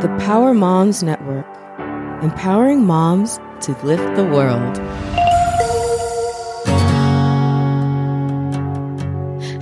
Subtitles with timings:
[0.00, 1.44] The Power Moms Network,
[2.22, 4.78] empowering moms to lift the world.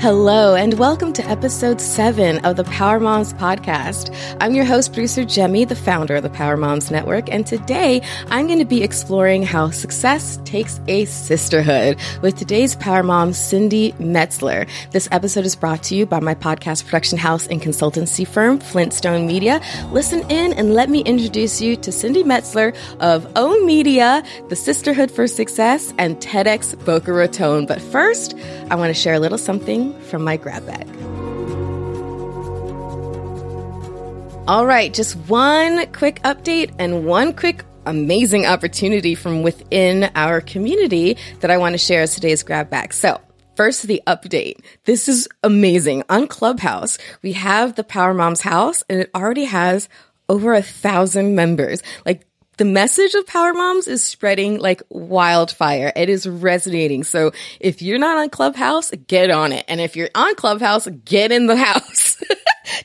[0.00, 4.14] Hello, and welcome to episode seven of the Power Moms podcast.
[4.40, 8.46] I'm your host, producer Jemmy, the founder of the Power Moms Network, and today I'm
[8.46, 14.68] going to be exploring how success takes a sisterhood with today's Power Mom, Cindy Metzler.
[14.92, 19.26] This episode is brought to you by my podcast production house and consultancy firm, Flintstone
[19.26, 19.60] Media.
[19.90, 25.10] Listen in and let me introduce you to Cindy Metzler of OMM Media, the Sisterhood
[25.10, 27.66] for Success, and TEDx Boca Raton.
[27.66, 28.36] But first,
[28.70, 30.86] I want to share a little something from my grab bag.
[34.48, 41.16] All right, just one quick update and one quick amazing opportunity from within our community
[41.40, 42.92] that I want to share as today's grab bag.
[42.92, 43.20] So,
[43.58, 44.60] First, the update.
[44.84, 46.04] This is amazing.
[46.08, 49.88] On Clubhouse, we have the Power Moms House and it already has
[50.28, 51.82] over a thousand members.
[52.06, 52.27] Like
[52.58, 55.92] the message of Power Moms is spreading like wildfire.
[55.94, 57.04] It is resonating.
[57.04, 59.64] So if you're not on Clubhouse, get on it.
[59.68, 62.20] And if you're on Clubhouse, get in the house.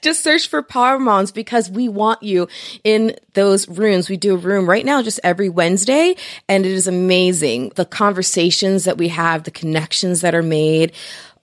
[0.02, 2.48] just search for Power Moms because we want you
[2.84, 4.10] in those rooms.
[4.10, 6.16] We do a room right now just every Wednesday
[6.48, 7.72] and it is amazing.
[7.76, 10.94] The conversations that we have, the connections that are made.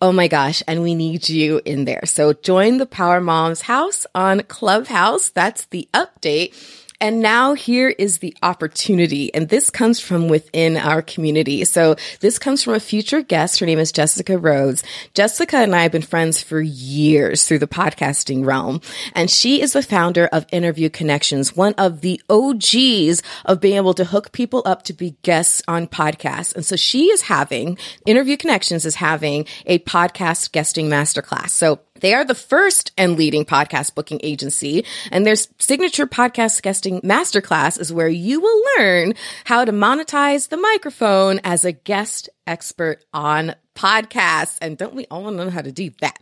[0.00, 0.62] Oh my gosh.
[0.68, 2.02] And we need you in there.
[2.06, 5.30] So join the Power Moms house on Clubhouse.
[5.30, 6.54] That's the update.
[7.00, 9.32] And now here is the opportunity.
[9.34, 11.64] And this comes from within our community.
[11.64, 13.58] So this comes from a future guest.
[13.58, 14.82] Her name is Jessica Rhodes.
[15.14, 18.82] Jessica and I have been friends for years through the podcasting realm.
[19.14, 23.94] And she is the founder of Interview Connections, one of the OGs of being able
[23.94, 26.54] to hook people up to be guests on podcasts.
[26.54, 31.50] And so she is having, Interview Connections is having a podcast guesting masterclass.
[31.50, 37.00] So they are the first and leading podcast booking agency, and their signature podcast guesting
[37.00, 43.04] masterclass is where you will learn how to monetize the microphone as a guest expert
[43.14, 44.58] on podcasts.
[44.60, 46.18] And don't we all know how to do that?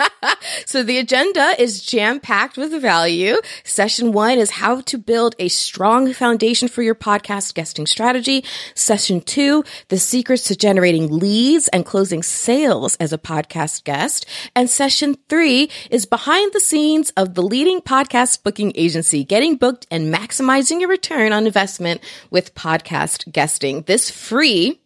[0.66, 3.36] so the agenda is jam packed with value.
[3.62, 8.42] Session one is how to build a strong foundation for your podcast guesting strategy.
[8.74, 14.24] Session two, the secrets to generating leads and closing sales as a podcast guest.
[14.56, 19.86] And session three is behind the scenes of the leading podcast booking agency, getting booked
[19.90, 22.00] and maximizing your return on investment
[22.30, 23.82] with podcast guesting.
[23.82, 24.80] This free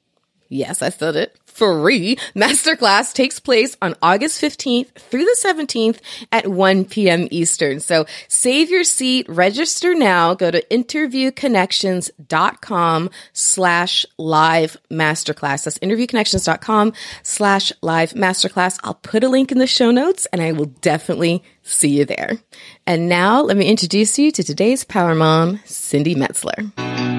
[0.54, 1.36] Yes, I said it.
[1.46, 5.98] Free masterclass takes place on August 15th through the 17th
[6.30, 7.26] at 1 p.m.
[7.32, 7.80] Eastern.
[7.80, 15.64] So save your seat, register now, go to interviewconnections.com slash live masterclass.
[15.64, 16.92] That's interviewconnections.com
[17.24, 18.78] slash live masterclass.
[18.84, 22.38] I'll put a link in the show notes and I will definitely see you there.
[22.86, 27.13] And now let me introduce you to today's Power Mom, Cindy Metzler.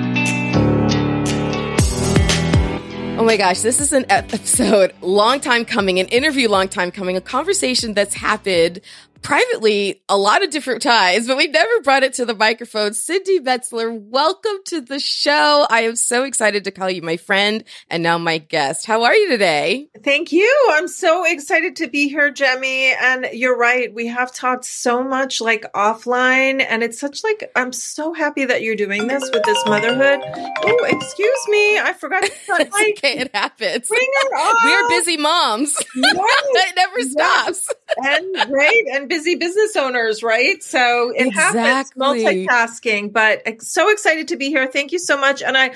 [3.25, 7.18] Oh my gosh, this is an episode, long time coming, an interview, long time coming,
[7.18, 8.81] a conversation that's happened
[9.25, 12.94] privately a lot of different times, but we've never brought it to the microphone.
[12.94, 15.66] Cindy Metzler, welcome to the show.
[15.68, 18.85] I am so excited to call you my friend and now my guest.
[18.85, 19.90] How are you today?
[20.03, 20.68] Thank you.
[20.74, 22.94] I'm so excited to be here, Jemmy.
[23.02, 23.91] And you're right.
[23.91, 28.62] We have talked so much like offline and it's such like, I'm so happy that
[28.62, 30.19] you're doing this with this motherhood.
[30.24, 31.80] Oh, excuse me.
[31.80, 33.18] I forgot to cut my, okay.
[33.18, 33.88] It happens.
[33.88, 34.66] Bring her on.
[34.66, 35.75] We are busy moms.
[35.96, 36.69] Yes.
[36.69, 37.74] it never stops.
[37.97, 38.84] And right.
[38.94, 40.62] And busy business owners, right?
[40.62, 41.62] So it exactly.
[41.62, 44.68] happens multitasking, but so excited to be here.
[44.68, 45.42] Thank you so much.
[45.42, 45.72] And I,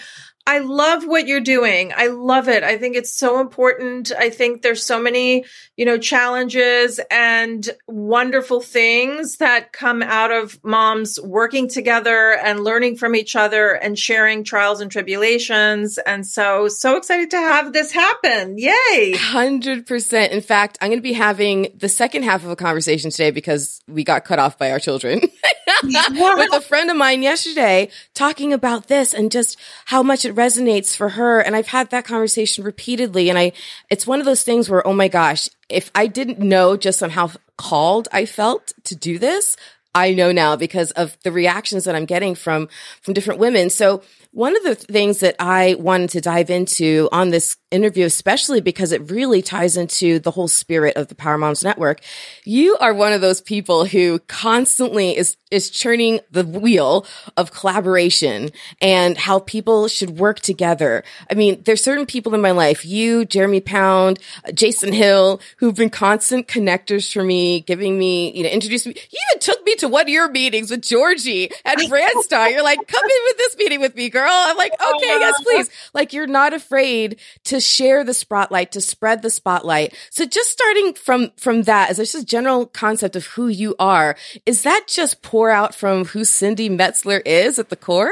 [0.49, 1.93] I love what you're doing.
[1.95, 2.63] I love it.
[2.63, 4.11] I think it's so important.
[4.17, 5.45] I think there's so many,
[5.77, 12.95] you know, challenges and wonderful things that come out of moms working together and learning
[12.95, 15.99] from each other and sharing trials and tribulations.
[15.99, 18.57] And so, so excited to have this happen.
[18.57, 19.13] Yay.
[19.13, 20.29] 100%.
[20.31, 23.81] In fact, I'm going to be having the second half of a conversation today because
[23.87, 25.21] we got cut off by our children.
[25.83, 30.95] With a friend of mine yesterday talking about this and just how much it resonates
[30.95, 31.41] for her.
[31.41, 33.29] And I've had that conversation repeatedly.
[33.29, 33.51] And I,
[33.89, 37.09] it's one of those things where, oh my gosh, if I didn't know just on
[37.09, 39.57] how called I felt to do this,
[39.93, 42.69] I know now because of the reactions that I'm getting from,
[43.01, 43.69] from different women.
[43.69, 44.01] So
[44.31, 48.91] one of the things that I wanted to dive into on this interview, especially because
[48.91, 52.01] it really ties into the whole spirit of the Power Moms Network.
[52.43, 57.05] You are one of those people who constantly is, is churning the wheel
[57.37, 58.49] of collaboration
[58.81, 61.03] and how people should work together.
[61.29, 65.75] I mean, there's certain people in my life, you, Jeremy Pound, uh, Jason Hill, who've
[65.75, 69.01] been constant connectors for me, giving me, you know, introducing me.
[69.11, 72.51] You even took me to one of your meetings with Georgie and Brandstar.
[72.51, 74.29] You're like, come in with this meeting with me, girl.
[74.31, 75.69] I'm like, oh, okay, yes, please.
[75.93, 79.93] Like, you're not afraid to share the spotlight, to spread the spotlight.
[80.09, 84.15] So just starting from, from that, as just a general concept of who you are,
[84.45, 88.11] is that just pour out from who Cindy Metzler is at the core?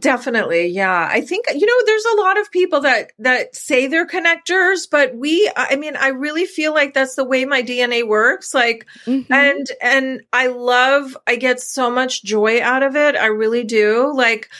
[0.00, 0.66] Definitely.
[0.66, 1.08] Yeah.
[1.10, 5.16] I think, you know, there's a lot of people that, that say they're connectors, but
[5.16, 8.52] we, I mean, I really feel like that's the way my DNA works.
[8.52, 9.32] Like, mm-hmm.
[9.32, 13.16] and, and I love, I get so much joy out of it.
[13.16, 14.12] I really do.
[14.14, 14.50] Like,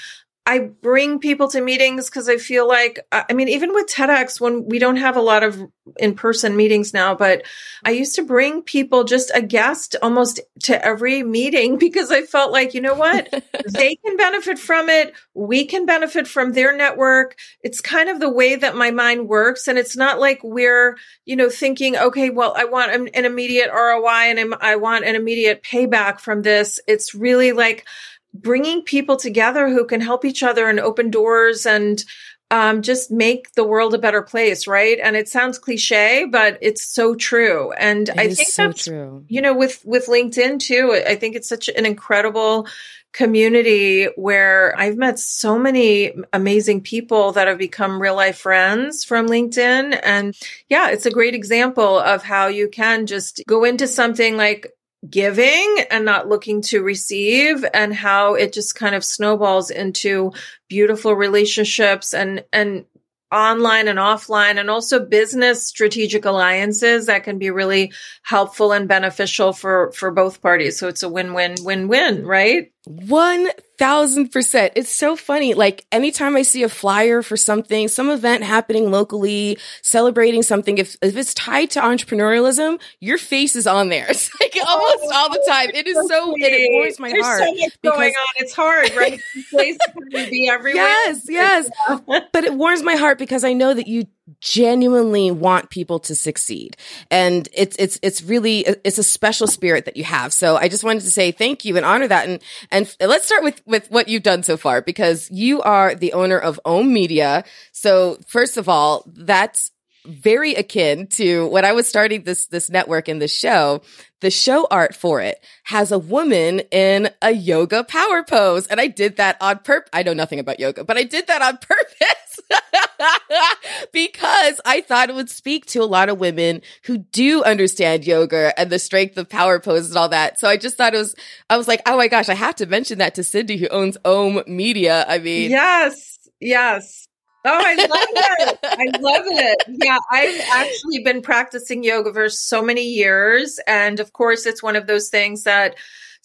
[0.49, 4.67] I bring people to meetings because I feel like, I mean, even with TEDx, when
[4.67, 5.61] we don't have a lot of
[5.99, 7.43] in person meetings now, but
[7.85, 12.51] I used to bring people just a guest almost to every meeting because I felt
[12.51, 13.29] like, you know what?
[13.69, 15.13] they can benefit from it.
[15.35, 17.37] We can benefit from their network.
[17.63, 19.69] It's kind of the way that my mind works.
[19.69, 20.97] And it's not like we're,
[21.27, 25.05] you know, thinking, okay, well, I want an, an immediate ROI and I I want
[25.05, 26.81] an immediate payback from this.
[26.87, 27.87] It's really like,
[28.35, 32.05] bringing people together who can help each other and open doors and
[32.51, 34.99] um, just make the world a better place, right?
[35.03, 37.73] And it sounds cliche, but it's so true.
[37.73, 39.25] And it I think so that's true.
[39.29, 42.67] You know, with with LinkedIn too, I think it's such an incredible
[43.13, 49.29] community where I've met so many amazing people that have become real life friends from
[49.29, 49.99] LinkedIn.
[50.03, 50.37] And
[50.69, 54.73] yeah, it's a great example of how you can just go into something like
[55.09, 60.33] giving and not looking to receive and how it just kind of snowballs into
[60.69, 62.85] beautiful relationships and and
[63.31, 67.93] online and offline and also business strategic alliances that can be really
[68.23, 70.79] helpful and beneficial for for both parties.
[70.79, 72.73] So it's a win-win win-win right?
[72.87, 73.49] One
[73.79, 74.73] thousand percent.
[74.77, 75.55] It's so funny.
[75.55, 80.97] Like anytime I see a flyer for something, some event happening locally, celebrating something, if,
[81.01, 84.07] if it's tied to entrepreneurialism, your face is on there.
[84.19, 85.71] It's like oh, almost oh, all the time.
[85.75, 87.41] It is so, so it warms my There's heart.
[87.41, 88.29] so much going on.
[88.37, 89.21] It's hard, right?
[89.51, 90.79] Place to be everywhere.
[90.89, 91.71] Yes, yes.
[92.07, 94.07] but it warms my heart because I know that you
[94.41, 96.77] genuinely want people to succeed.
[97.11, 100.33] And it's it's it's really it's a special spirit that you have.
[100.33, 102.29] So i just wanted to say thank you and honor that.
[102.29, 106.13] And and let's start with with what you've done so far because you are the
[106.13, 107.45] owner of OMM Media.
[107.73, 109.71] So first of all that's
[110.09, 113.83] very akin to when I was starting this this network and this show.
[114.21, 118.89] The show art for it has a woman in a yoga power pose, and I
[118.89, 119.89] did that on purpose.
[119.93, 122.41] I know nothing about yoga, but I did that on purpose
[123.93, 128.59] because I thought it would speak to a lot of women who do understand yoga
[128.59, 130.39] and the strength of power poses and all that.
[130.41, 131.15] So I just thought it was.
[131.49, 133.97] I was like, oh my gosh, I have to mention that to Cindy who owns
[134.05, 135.05] OMM Media.
[135.09, 137.08] I mean, yes, yes.
[137.51, 138.59] Oh, I love it.
[138.63, 139.65] I love it.
[139.83, 143.59] Yeah, I've actually been practicing yoga for so many years.
[143.67, 145.77] And of course, it's one of those things that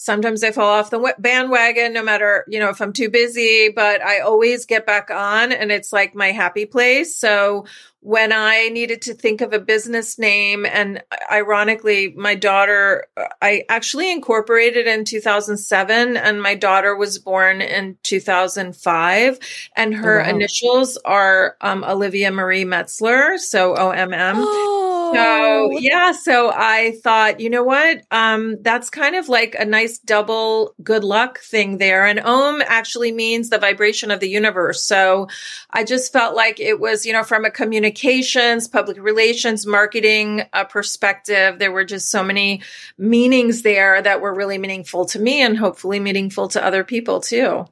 [0.03, 4.01] sometimes I fall off the bandwagon, no matter, you know, if I'm too busy, but
[4.01, 7.15] I always get back on and it's like my happy place.
[7.15, 7.65] So
[8.01, 11.01] when I needed to think of a business name, and
[11.31, 13.05] ironically, my daughter,
[13.41, 19.39] I actually incorporated in 2007, and my daughter was born in 2005,
[19.77, 20.29] and her oh, wow.
[20.29, 24.33] initials are um, Olivia Marie Metzler, so OMM.
[24.35, 24.82] Oh.
[25.13, 28.01] So yeah, so I thought, you know what?
[28.11, 32.05] Um, that's kind of like a nice double good luck thing there.
[32.05, 34.83] And Om actually means the vibration of the universe.
[34.83, 35.27] So
[35.69, 40.65] I just felt like it was, you know, from a communications, public relations, marketing uh,
[40.65, 41.59] perspective.
[41.59, 42.61] There were just so many
[42.97, 47.65] meanings there that were really meaningful to me and hopefully meaningful to other people too.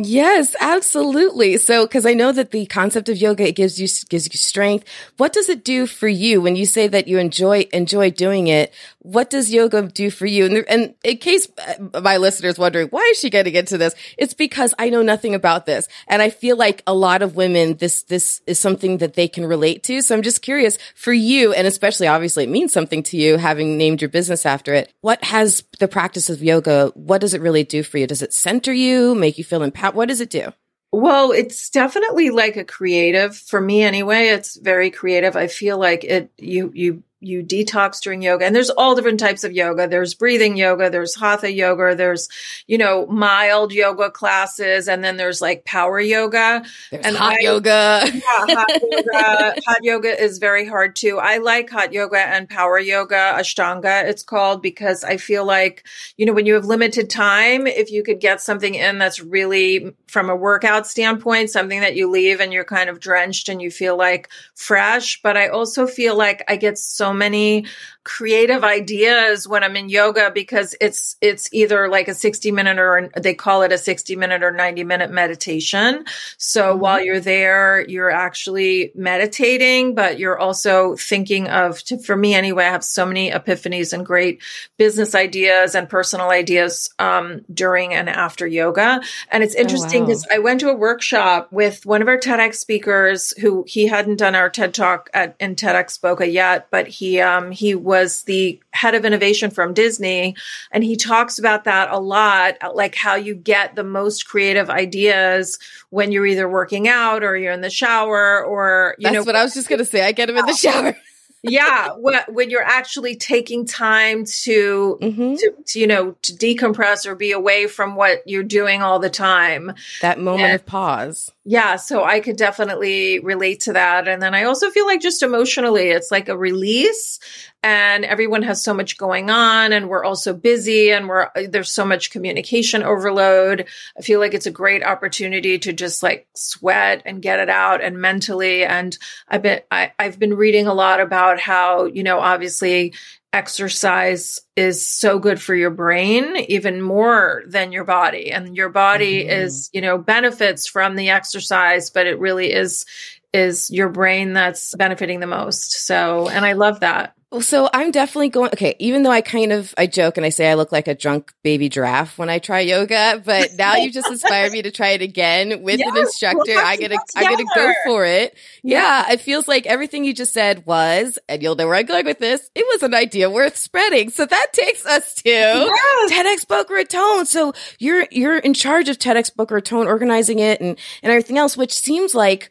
[0.00, 1.56] Yes, absolutely.
[1.56, 4.84] So, cause I know that the concept of yoga, it gives you, gives you strength.
[5.16, 8.72] What does it do for you when you say that you enjoy, enjoy doing it?
[9.00, 10.44] What does yoga do for you?
[10.44, 13.96] And, and in case uh, my listeners wondering, why is she getting into this?
[14.16, 15.88] It's because I know nothing about this.
[16.06, 19.46] And I feel like a lot of women, this, this is something that they can
[19.46, 20.00] relate to.
[20.02, 23.76] So I'm just curious for you, and especially obviously it means something to you having
[23.76, 24.92] named your business after it.
[25.00, 28.06] What has the practice of yoga, what does it really do for you?
[28.06, 29.87] Does it center you, make you feel empowered?
[29.94, 30.52] What does it do?
[30.90, 34.28] Well, it's definitely like a creative for me anyway.
[34.28, 35.36] It's very creative.
[35.36, 38.44] I feel like it, you, you you detox during yoga.
[38.44, 39.88] And there's all different types of yoga.
[39.88, 42.28] There's breathing yoga, there's hatha yoga, there's,
[42.66, 46.64] you know, mild yoga classes, and then there's like power yoga.
[46.90, 48.02] There's and hot I, yoga.
[48.04, 49.60] Yeah, hot yoga.
[49.66, 51.18] hot yoga is very hard too.
[51.18, 55.84] I like hot yoga and power yoga, Ashtanga, it's called, because I feel like,
[56.16, 59.92] you know, when you have limited time, if you could get something in that's really
[60.06, 63.70] from a workout standpoint, something that you leave and you're kind of drenched and you
[63.70, 65.20] feel like fresh.
[65.22, 67.66] But I also feel like I get so many
[68.04, 73.10] creative ideas when I'm in yoga because it's it's either like a 60 minute or
[73.16, 76.04] they call it a 60 minute or 90 minute meditation.
[76.38, 76.80] So mm-hmm.
[76.80, 82.64] while you're there, you're actually meditating, but you're also thinking of to, for me anyway,
[82.64, 84.42] I have so many epiphanies and great
[84.78, 89.02] business ideas and personal ideas um, during and after yoga.
[89.30, 90.36] And it's oh, interesting because oh, wow.
[90.36, 94.34] I went to a workshop with one of our TEDx speakers who he hadn't done
[94.34, 98.94] our TED talk at in TEDx Boca yet, but he um, he was the head
[98.94, 100.36] of innovation from Disney.
[100.70, 105.58] And he talks about that a lot, like how you get the most creative ideas
[105.88, 109.24] when you're either working out or you're in the shower or, you That's know.
[109.24, 110.04] what I was just going to say.
[110.04, 110.94] I get him in the shower
[111.42, 115.34] yeah when you're actually taking time to, mm-hmm.
[115.34, 119.10] to, to, you know to decompress or be away from what you're doing all the
[119.10, 124.20] time that moment and, of pause yeah so i could definitely relate to that and
[124.20, 127.20] then i also feel like just emotionally it's like a release
[127.62, 131.84] and everyone has so much going on and we're also busy and we're there's so
[131.84, 133.66] much communication overload.
[133.98, 137.82] I feel like it's a great opportunity to just like sweat and get it out
[137.82, 138.64] and mentally.
[138.64, 138.96] And
[139.28, 142.94] i've been I, i've been reading a lot about how you know obviously
[143.32, 148.30] exercise is so good for your brain even more than your body.
[148.30, 149.42] And your body mm-hmm.
[149.42, 152.86] is you know benefits from the exercise but it really is
[153.32, 155.72] is your brain that's benefiting the most.
[155.72, 158.50] So and i love that so I'm definitely going.
[158.54, 160.94] Okay, even though I kind of I joke and I say I look like a
[160.94, 164.90] drunk baby giraffe when I try yoga, but now you just inspired me to try
[164.90, 166.56] it again with yes, an instructor.
[166.56, 168.34] I gotta I gotta go for it.
[168.62, 169.06] Yeah.
[169.06, 169.12] yeah.
[169.12, 172.18] it feels like everything you just said was, and you'll know where I'm going with
[172.18, 172.48] this.
[172.54, 174.08] It was an idea worth spreading.
[174.08, 176.12] So that takes us to yes.
[176.12, 177.26] TEDx Boca Raton.
[177.26, 181.58] So you're you're in charge of TEDx Boca Raton, organizing it and and everything else,
[181.58, 182.50] which seems like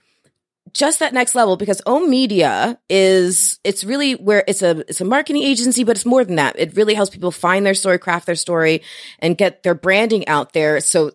[0.73, 5.05] just that next level because OMM Media is it's really where it's a it's a
[5.05, 6.57] marketing agency, but it's more than that.
[6.57, 8.81] It really helps people find their story, craft their story,
[9.19, 10.79] and get their branding out there.
[10.79, 11.11] So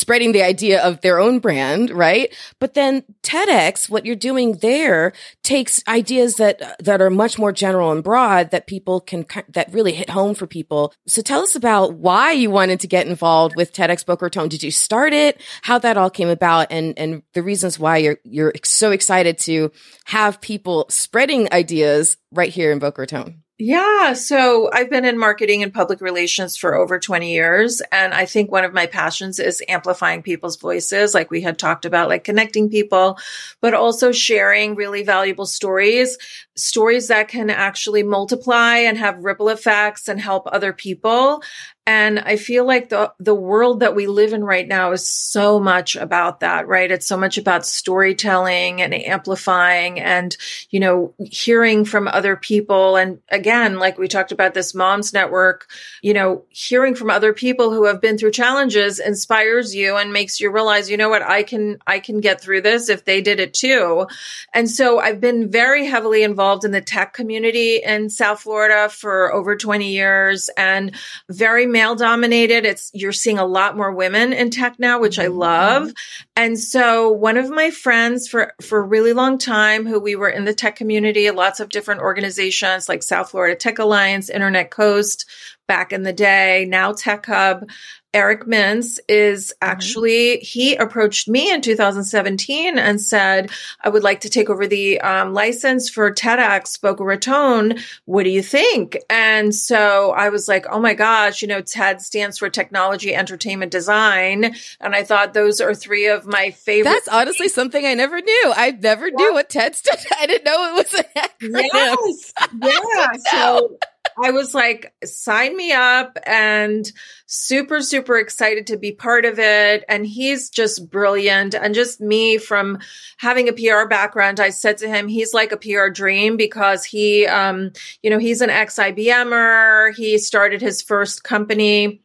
[0.00, 2.34] spreading the idea of their own brand, right?
[2.58, 7.92] But then TEDx, what you're doing there takes ideas that, that are much more general
[7.92, 10.94] and broad that people can, that really hit home for people.
[11.06, 14.48] So tell us about why you wanted to get involved with TEDx Boca Raton.
[14.48, 15.40] Did you start it?
[15.62, 19.70] How that all came about and, and the reasons why you're, you're so excited to
[20.06, 23.42] have people spreading ideas right here in Boca Raton?
[23.62, 24.14] Yeah.
[24.14, 27.82] So I've been in marketing and public relations for over 20 years.
[27.92, 31.84] And I think one of my passions is amplifying people's voices, like we had talked
[31.84, 33.18] about, like connecting people,
[33.60, 36.16] but also sharing really valuable stories,
[36.60, 41.42] stories that can actually multiply and have ripple effects and help other people.
[41.86, 45.58] And I feel like the, the world that we live in right now is so
[45.58, 46.88] much about that, right?
[46.88, 50.36] It's so much about storytelling and amplifying and,
[50.68, 52.96] you know, hearing from other people.
[52.96, 55.68] And again, like we talked about this moms network,
[56.00, 60.38] you know, hearing from other people who have been through challenges inspires you and makes
[60.38, 63.40] you realize, you know what, I can, I can get through this if they did
[63.40, 64.06] it too.
[64.54, 69.32] And so I've been very heavily involved in the tech community in South Florida for
[69.32, 70.94] over 20 years and
[71.30, 72.66] very male dominated.
[72.66, 75.38] It's, you're seeing a lot more women in tech now, which I mm-hmm.
[75.38, 75.92] love.
[76.36, 80.28] And so one of my friends for, for a really long time who we were
[80.28, 85.26] in the tech community, lots of different organizations like South Florida Tech Alliance, Internet Coast,
[85.70, 87.70] back in the day, now Tech Hub.
[88.12, 89.70] Eric Mintz is mm-hmm.
[89.70, 90.44] actually, mm-hmm.
[90.44, 93.50] he approached me in 2017 and said,
[93.82, 97.78] I would like to take over the um, license for TEDx Boca Raton.
[98.06, 98.98] What do you think?
[99.08, 103.70] And so I was like, oh my gosh, you know, TED stands for technology, entertainment,
[103.70, 104.54] design.
[104.80, 106.90] And I thought those are three of my favorite.
[106.90, 108.52] That's honestly something I never knew.
[108.56, 109.98] I never knew what TED stood.
[110.18, 111.68] I didn't know it was an acronym.
[111.72, 112.32] Yes.
[112.60, 113.08] Yeah.
[113.30, 113.78] so
[114.22, 116.90] I was like, sign me up and
[117.26, 119.84] super, super excited to be part of it.
[119.88, 121.54] And he's just brilliant.
[121.54, 122.78] And just me from
[123.18, 127.26] having a PR background, I said to him, he's like a PR dream because he,
[127.26, 127.72] um,
[128.02, 129.94] you know, he's an ex IBMer.
[129.94, 132.02] He started his first company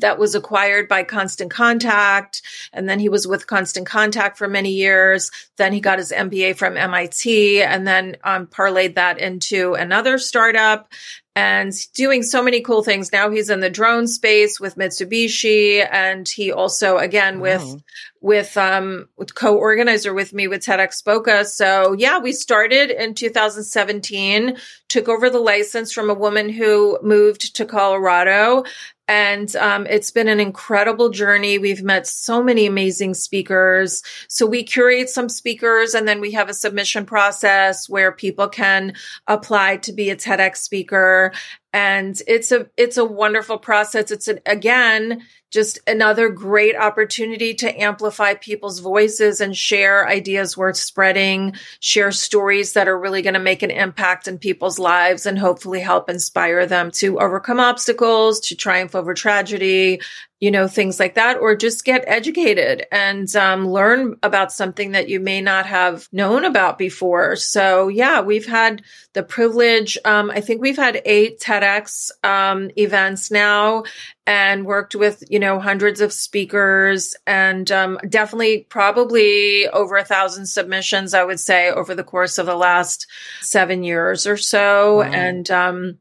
[0.00, 2.42] that was acquired by Constant Contact.
[2.72, 5.30] And then he was with Constant Contact for many years.
[5.56, 10.88] Then he got his MBA from MIT and then um, parlayed that into another startup
[11.36, 13.12] and doing so many cool things.
[13.12, 17.42] Now he's in the drone space with Mitsubishi and he also again wow.
[17.42, 17.82] with
[18.22, 21.44] with um with co-organizer with me with TEDx Boca.
[21.44, 24.56] So yeah, we started in 2017,
[24.88, 28.64] took over the license from a woman who moved to Colorado
[29.08, 31.58] and um, it's been an incredible journey.
[31.58, 34.02] We've met so many amazing speakers.
[34.28, 38.94] So we curate some speakers and then we have a submission process where people can
[39.26, 41.32] apply to be a TEDx speaker.
[41.76, 44.10] And it's a, it's a wonderful process.
[44.10, 50.78] It's an, again, just another great opportunity to amplify people's voices and share ideas worth
[50.78, 55.38] spreading, share stories that are really going to make an impact in people's lives and
[55.38, 60.00] hopefully help inspire them to overcome obstacles, to triumph over tragedy,
[60.38, 65.08] you know, things like that, or just get educated and um, learn about something that
[65.08, 67.36] you may not have known about before.
[67.36, 68.82] So, yeah, we've had
[69.14, 69.96] the privilege.
[70.04, 73.84] Um, I think we've had eight TEDx um, events now
[74.26, 80.46] and worked with, you know, hundreds of speakers and um, definitely probably over a thousand
[80.46, 83.06] submissions, I would say, over the course of the last
[83.40, 84.98] seven years or so.
[84.98, 85.02] Wow.
[85.04, 85.98] And um,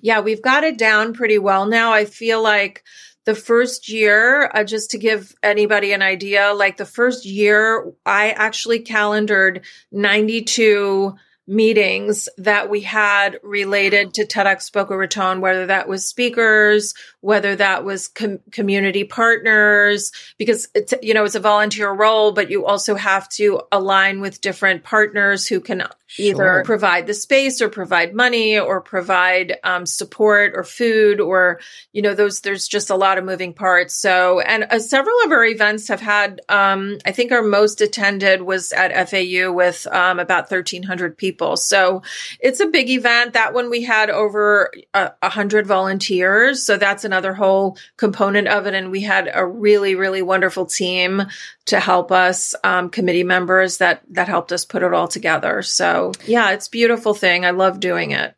[0.00, 1.92] yeah, we've got it down pretty well now.
[1.92, 2.84] I feel like
[3.26, 8.30] the first year, uh, just to give anybody an idea, like the first year, I
[8.30, 11.14] actually calendared 92
[11.48, 16.94] meetings that we had related to TEDx Boca Raton, whether that was speakers,
[17.26, 22.52] whether that was com- community partners, because it's, you know, it's a volunteer role, but
[22.52, 26.24] you also have to align with different partners who can sure.
[26.24, 31.58] either provide the space or provide money or provide um, support or food or,
[31.92, 33.96] you know, those, there's just a lot of moving parts.
[33.96, 38.42] So, and uh, several of our events have had, um, I think our most attended
[38.42, 41.56] was at FAU with um, about 1300 people.
[41.56, 42.02] So
[42.38, 43.32] it's a big event.
[43.32, 46.64] That one we had over a, a hundred volunteers.
[46.64, 48.74] So that's another whole component of it.
[48.74, 51.22] And we had a really, really wonderful team
[51.66, 55.62] to help us, um, committee members that, that helped us put it all together.
[55.62, 57.46] So yeah, it's beautiful thing.
[57.46, 58.34] I love doing it.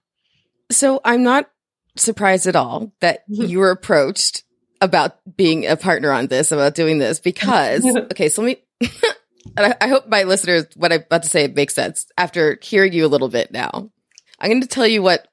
[0.70, 1.50] So I'm not
[1.97, 4.44] surprised at all that you were approached
[4.80, 8.88] about being a partner on this, about doing this, because, okay, so let me,
[9.56, 12.92] and I, I hope my listeners, what I'm about to say makes sense after hearing
[12.92, 13.90] you a little bit now.
[14.38, 15.26] I'm going to tell you what,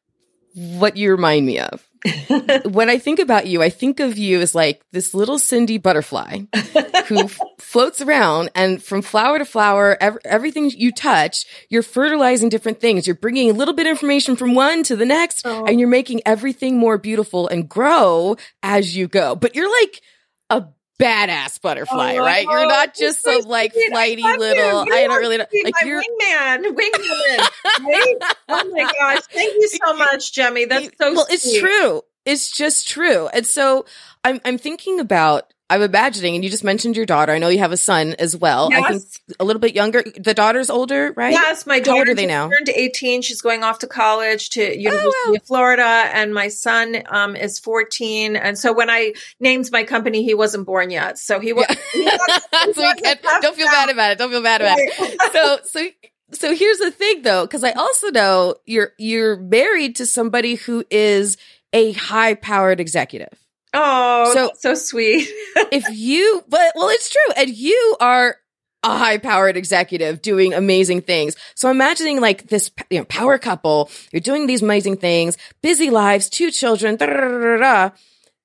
[0.56, 1.88] what you remind me of.
[2.66, 6.42] when I think about you, I think of you as like this little Cindy butterfly
[7.08, 12.50] who f- floats around and from flower to flower, ev- everything you touch, you're fertilizing
[12.50, 13.08] different things.
[13.08, 15.66] You're bringing a little bit of information from one to the next oh.
[15.66, 19.36] and you're making everything more beautiful and grow as you go.
[19.36, 20.02] But you're like
[20.50, 20.66] a
[21.00, 22.46] badass butterfly, oh, right?
[22.46, 24.86] You're not just some like flighty little.
[24.92, 25.46] I don't really know.
[25.64, 27.50] Like you're wingman, wingwoman.
[27.84, 28.16] right?
[28.50, 29.22] Oh my gosh!
[29.32, 30.66] Thank you so much, Jemmy.
[30.66, 31.14] That's so.
[31.14, 31.34] Well, sweet.
[31.34, 32.02] it's true.
[32.26, 33.28] It's just true.
[33.28, 33.86] And so
[34.24, 37.32] I'm I'm thinking about I'm imagining, and you just mentioned your daughter.
[37.32, 38.70] I know you have a son as well.
[38.70, 38.84] Yes.
[38.84, 39.04] I think
[39.40, 40.04] a little bit younger.
[40.04, 41.32] The daughter's older, right?
[41.32, 41.92] Yes, my daughter.
[41.92, 42.50] How old are they now?
[42.50, 43.24] Turned 18.
[43.24, 45.34] She's going off to college to University oh, wow.
[45.34, 48.36] of Florida, and my son um, is 14.
[48.36, 51.66] And so when I named my company, he wasn't born yet, so he was.
[51.96, 52.16] Yeah.
[52.74, 52.94] so
[53.42, 54.18] don't feel bad about it.
[54.20, 55.22] Don't feel bad about it.
[55.36, 55.88] So, so
[56.32, 60.84] so here's the thing though because i also know you're you're married to somebody who
[60.90, 61.38] is
[61.74, 63.45] a high powered executive
[63.76, 65.28] Oh, so so sweet.
[65.72, 68.38] if you, but well, it's true, and you are
[68.86, 71.36] a high powered executive doing amazing things.
[71.56, 76.30] So imagining like this, you know, power couple, you're doing these amazing things, busy lives,
[76.30, 77.92] two children, and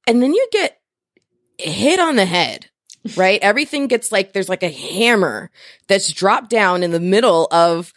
[0.07, 0.81] then you get
[1.59, 2.71] hit on the head,
[3.17, 3.39] right?
[3.43, 5.51] Everything gets like, there's like a hammer
[5.89, 7.93] that's dropped down in the middle of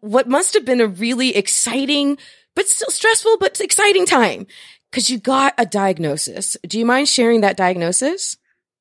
[0.00, 2.16] what must have been a really exciting,
[2.54, 4.46] but still stressful, but exciting time
[4.90, 6.56] because you got a diagnosis.
[6.66, 8.36] Do you mind sharing that diagnosis?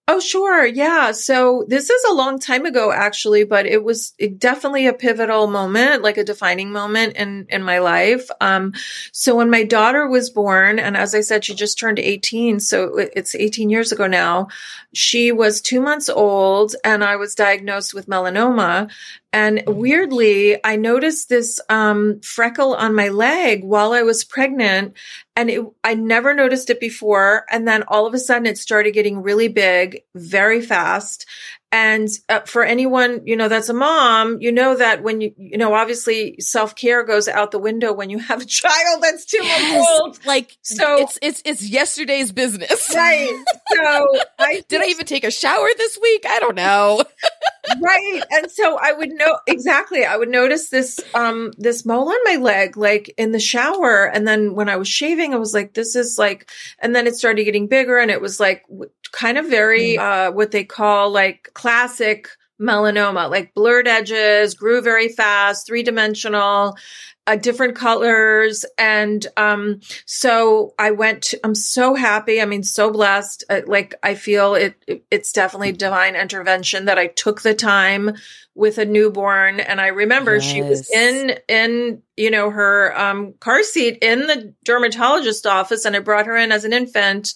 [0.08, 0.63] Oh, sure.
[0.63, 1.13] Yeah.
[1.13, 6.04] So this is a long time ago, actually, but it was definitely a pivotal moment,
[6.04, 8.30] like a defining moment in, in my life.
[8.39, 8.74] Um,
[9.12, 12.60] so when my daughter was born, and as I said, she just turned 18.
[12.60, 14.50] So it's 18 years ago now.
[14.94, 18.91] She was two months old and I was diagnosed with melanoma.
[19.36, 24.93] And weirdly, I noticed this um, freckle on my leg while I was pregnant,
[25.36, 27.45] and it, I never noticed it before.
[27.52, 31.26] And then all of a sudden, it started getting really big, very fast.
[31.69, 35.58] And uh, for anyone, you know, that's a mom, you know that when you, you
[35.58, 39.43] know, obviously self care goes out the window when you have a child that's two
[39.43, 39.74] yes.
[39.74, 40.26] months old.
[40.26, 42.89] Like, so it's, it's, it's yesterday's business.
[42.95, 43.43] Right.
[43.76, 44.08] So
[44.39, 46.24] I did I even take a shower this week?
[46.26, 47.04] I don't know.
[47.82, 48.21] right.
[48.32, 50.06] And so I would know exactly.
[50.06, 54.06] I would notice this, um, this mole on my leg, like in the shower.
[54.06, 56.49] And then when I was shaving, I was like, this is like,
[56.80, 58.63] and then it started getting bigger and it was like
[59.12, 59.99] kind of very, mm.
[59.99, 66.78] uh, what they call like classic melanoma, like blurred edges, grew very fast, three dimensional
[67.27, 68.65] uh, different colors.
[68.77, 72.41] And um, so I went, to, I'm so happy.
[72.41, 73.43] I mean, so blessed.
[73.49, 78.11] Uh, like, I feel it, it, it's definitely divine intervention that I took the time
[78.53, 79.59] with a newborn.
[79.59, 80.43] And I remember yes.
[80.43, 85.95] she was in, in, you know, her um, car seat in the dermatologist office and
[85.95, 87.33] I brought her in as an infant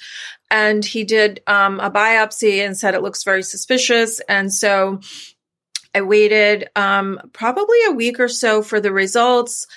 [0.52, 4.20] and he did um, a biopsy and said it looks very suspicious.
[4.22, 5.02] And so
[5.94, 9.68] I waited um, probably a week or so for the results.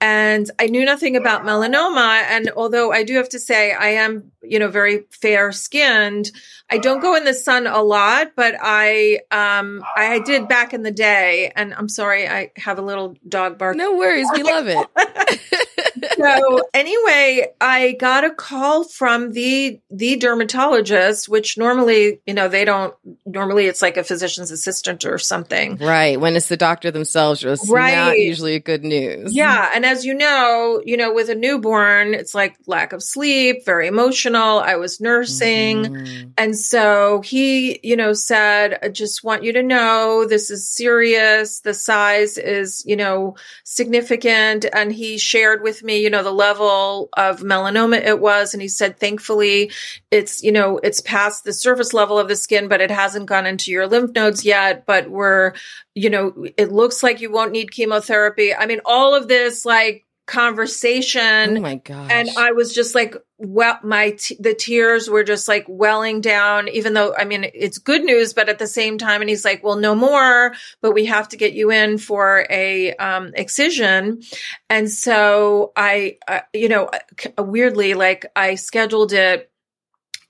[0.00, 2.24] And I knew nothing about melanoma.
[2.28, 6.32] And although I do have to say I am, you know, very fair skinned,
[6.72, 10.82] I don't go in the sun a lot, but I, um, I did back in
[10.82, 11.52] the day.
[11.54, 13.76] And I'm sorry, I have a little dog bark.
[13.76, 14.26] No worries.
[14.32, 14.88] We love it.
[16.16, 22.64] so anyway, I got a call from the, the dermatologist, which normally, you know, they
[22.64, 22.94] don't,
[23.26, 25.76] normally it's like a physician's assistant or something.
[25.76, 26.18] Right.
[26.18, 27.94] When it's the doctor themselves, just right.
[27.94, 29.34] not usually good news.
[29.34, 29.70] Yeah.
[29.74, 33.88] And as you know, you know, with a newborn, it's like lack of sleep, very
[33.88, 34.58] emotional.
[34.58, 35.84] I was nursing.
[35.84, 36.30] Mm-hmm.
[36.38, 41.60] And so he, you know, said, I just want you to know this is serious.
[41.60, 44.64] The size is, you know, significant.
[44.72, 48.54] And he shared with me, you know, the level of melanoma it was.
[48.54, 49.72] And he said, thankfully,
[50.10, 53.46] it's, you know, it's past the surface level of the skin, but it hasn't gone
[53.46, 54.86] into your lymph nodes yet.
[54.86, 55.54] But we're,
[55.94, 58.54] you know, it looks like you won't need chemotherapy.
[58.54, 61.58] I mean, all of this, like, conversation.
[61.58, 62.10] Oh my god!
[62.10, 66.68] And I was just like, well, my t- the tears were just like welling down.
[66.68, 69.62] Even though I mean it's good news, but at the same time, and he's like,
[69.62, 74.22] well, no more, but we have to get you in for a um, excision.
[74.70, 76.90] And so I, uh, you know,
[77.38, 79.51] uh, weirdly, like I scheduled it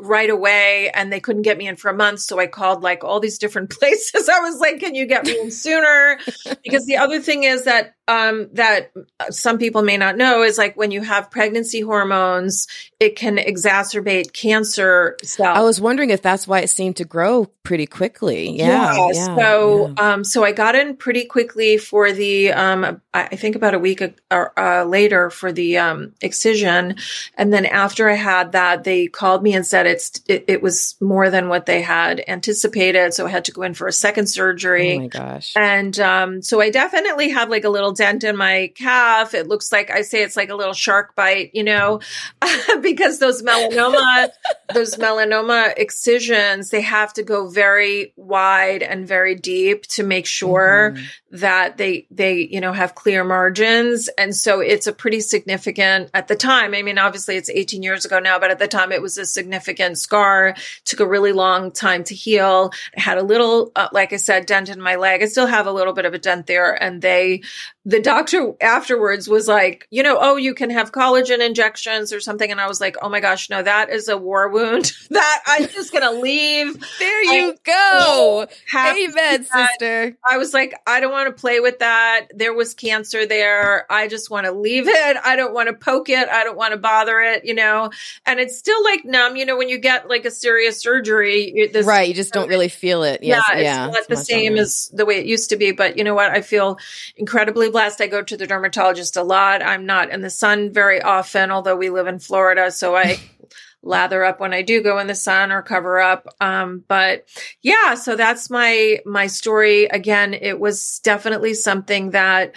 [0.03, 2.21] right away and they couldn't get me in for a month.
[2.21, 4.29] So I called like all these different places.
[4.29, 6.19] I was like, can you get me in sooner?
[6.63, 8.93] because the other thing is that um, that
[9.31, 12.67] some people may not know is like when you have pregnancy hormones,
[12.99, 15.57] it can exacerbate cancer cells.
[15.57, 18.51] I was wondering if that's why it seemed to grow pretty quickly.
[18.51, 18.95] Yeah.
[18.95, 20.15] yeah, yeah so, yeah.
[20.15, 24.03] Um, so I got in pretty quickly for the, um, I think about a week
[24.31, 26.97] uh, later for the um, excision,
[27.37, 30.97] and then after I had that, they called me and said it's it, it was
[31.01, 34.27] more than what they had anticipated, so I had to go in for a second
[34.27, 34.97] surgery.
[34.97, 35.53] Oh my gosh!
[35.57, 39.35] And um, so I definitely have like a little dent in my calf.
[39.35, 42.01] It looks like I say it's like a little shark bite, you know,
[42.81, 44.31] because those melanoma,
[44.75, 50.95] those melanoma excisions, they have to go very wide and very deep to make sure
[50.95, 51.37] mm-hmm.
[51.39, 54.09] that they, they, you know, have clear margins.
[54.19, 56.75] And so it's a pretty significant at the time.
[56.75, 59.27] I mean, obviously it's 18 years ago now, but at the time it was a
[59.27, 60.55] significant scar.
[60.85, 62.73] Took a really long time to heal.
[62.97, 65.23] I had a little, uh, like I said, dent in my leg.
[65.23, 67.43] I still have a little bit of a dent there and they,
[67.85, 72.49] the doctor afterwards was like, you know, oh, you can have collagen injections or something.
[72.49, 75.69] And I was like, oh my gosh, no, that is a war wound that I'm
[75.69, 76.79] just going to leave.
[77.01, 78.47] there you go.
[78.75, 80.17] Amen, sister.
[80.25, 82.29] I was like, I don't want to play with that.
[82.35, 83.91] There was cancer there.
[83.91, 85.17] I just want to leave it.
[85.25, 86.29] I don't want to poke it.
[86.29, 87.91] I don't want to bother it, you know,
[88.27, 91.87] and it's still like numb, you know, when you get like a serious surgery, this,
[91.87, 92.09] right.
[92.09, 93.23] You just don't really feel it.
[93.23, 93.59] Yes, yeah.
[93.59, 95.73] yeah it's not the same as the way it used to be.
[95.73, 96.31] But you know what?
[96.31, 96.79] I feel
[97.17, 98.01] incredibly blessed.
[98.01, 99.63] I go to the dermatologist a lot.
[99.63, 102.71] I'm not in the sun very often, although we live in Florida.
[102.71, 103.19] So I
[103.83, 106.29] lather up when I do go in the sun or cover up.
[106.41, 107.27] Um, but
[107.63, 109.87] yeah, so that's my, my story.
[109.87, 112.55] Again, it was definitely something that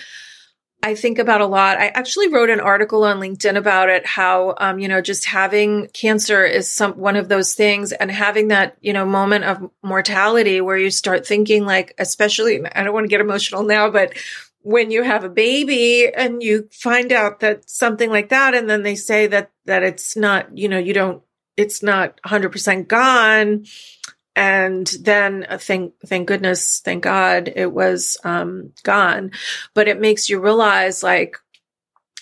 [0.86, 1.80] I think about a lot.
[1.80, 5.88] I actually wrote an article on LinkedIn about it, how, um, you know, just having
[5.88, 10.62] cancer is some, one of those things and having that, you know, moment of mortality
[10.62, 14.14] where you start thinking like, especially, I don't want to get emotional now, but
[14.62, 18.84] when you have a baby and you find out that something like that and then
[18.84, 21.22] they say that that it's not you know you don't
[21.56, 23.66] it's not 100% gone
[24.36, 29.32] and then uh, thank thank goodness thank god it was um gone
[29.74, 31.38] but it makes you realize like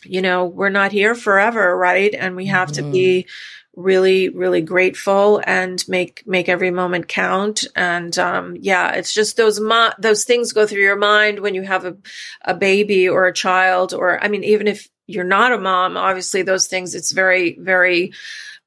[0.04, 2.86] you know we're not here forever right and we have mm-hmm.
[2.86, 3.28] to be
[3.76, 7.65] really, really grateful and make, make every moment count.
[7.76, 11.63] And, um, yeah, it's just those, mo- those things go through your mind when you
[11.63, 11.97] have a,
[12.43, 16.43] a baby or a child, or, I mean, even if you're not a mom, obviously
[16.43, 18.13] those things, it's very, very,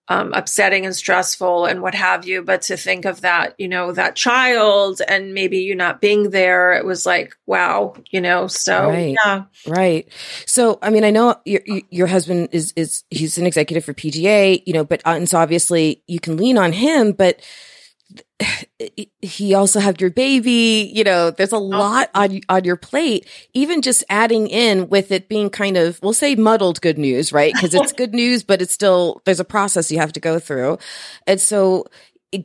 [0.09, 2.42] um, upsetting and stressful and what have you.
[2.42, 6.73] But to think of that, you know, that child and maybe you not being there,
[6.73, 9.16] it was like, wow, you know, so right.
[9.25, 9.45] yeah.
[9.66, 10.09] Right.
[10.47, 14.62] So, I mean, I know your, your husband is, is, he's an executive for PGA,
[14.64, 17.40] you know, but, uh, and so obviously you can lean on him, but
[19.22, 21.61] he also have your baby you know there's a oh.
[21.61, 23.27] lot on on your plate.
[23.55, 27.53] Even just adding in with it being kind of we'll say muddled good news right?
[27.55, 30.79] Because it's good news but it's still there's a process you have to go through.
[31.27, 31.87] And so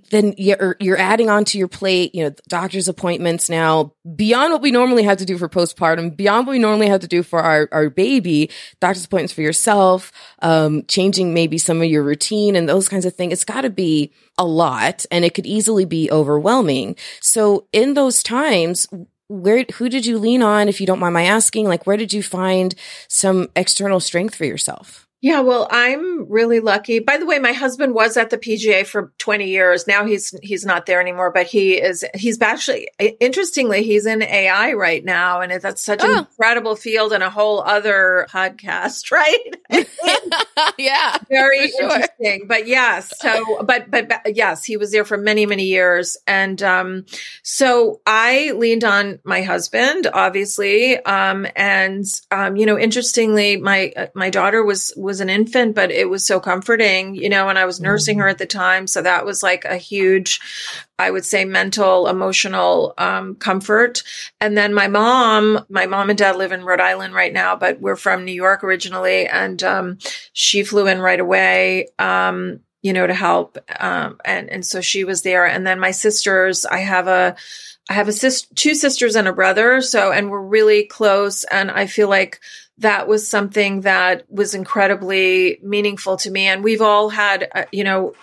[0.09, 4.71] then you're you're adding onto your plate, you know, doctor's appointments now beyond what we
[4.71, 7.67] normally have to do for postpartum, beyond what we normally have to do for our
[7.71, 8.49] our baby,
[8.79, 13.15] doctor's appointments for yourself, um, changing maybe some of your routine and those kinds of
[13.15, 13.33] things.
[13.33, 16.95] It's got to be a lot, and it could easily be overwhelming.
[17.21, 18.87] So in those times,
[19.27, 21.67] where who did you lean on, if you don't mind my asking?
[21.67, 22.75] Like, where did you find
[23.07, 25.07] some external strength for yourself?
[25.23, 26.97] Yeah, well, I'm really lucky.
[26.97, 29.85] By the way, my husband was at the PGA for 20 years.
[29.85, 34.73] Now he's he's not there anymore, but he is he's actually interestingly, he's in AI
[34.73, 36.11] right now and that's such oh.
[36.11, 39.37] an incredible field and a whole other podcast, right?
[40.79, 41.17] yeah.
[41.29, 41.83] Very sure.
[41.83, 42.47] interesting.
[42.47, 46.61] But yes, so but, but but yes, he was there for many many years and
[46.63, 47.05] um
[47.43, 54.07] so I leaned on my husband obviously um and um you know, interestingly my uh,
[54.15, 57.59] my daughter was, was was an infant, but it was so comforting, you know, and
[57.59, 58.31] I was nursing her mm-hmm.
[58.31, 58.87] at the time.
[58.87, 60.39] So that was like a huge,
[60.97, 64.03] I would say mental, emotional, um, comfort.
[64.39, 67.81] And then my mom, my mom and dad live in Rhode Island right now, but
[67.81, 69.27] we're from New York originally.
[69.27, 69.97] And, um,
[70.31, 71.87] she flew in right away.
[71.99, 73.59] Um, you know, to help.
[73.79, 75.45] Um, and, and so she was there.
[75.45, 77.35] And then my sisters, I have a,
[77.89, 79.81] I have a sis, two sisters and a brother.
[79.81, 81.43] So, and we're really close.
[81.43, 82.39] And I feel like
[82.81, 86.47] that was something that was incredibly meaningful to me.
[86.47, 88.13] And we've all had, uh, you know,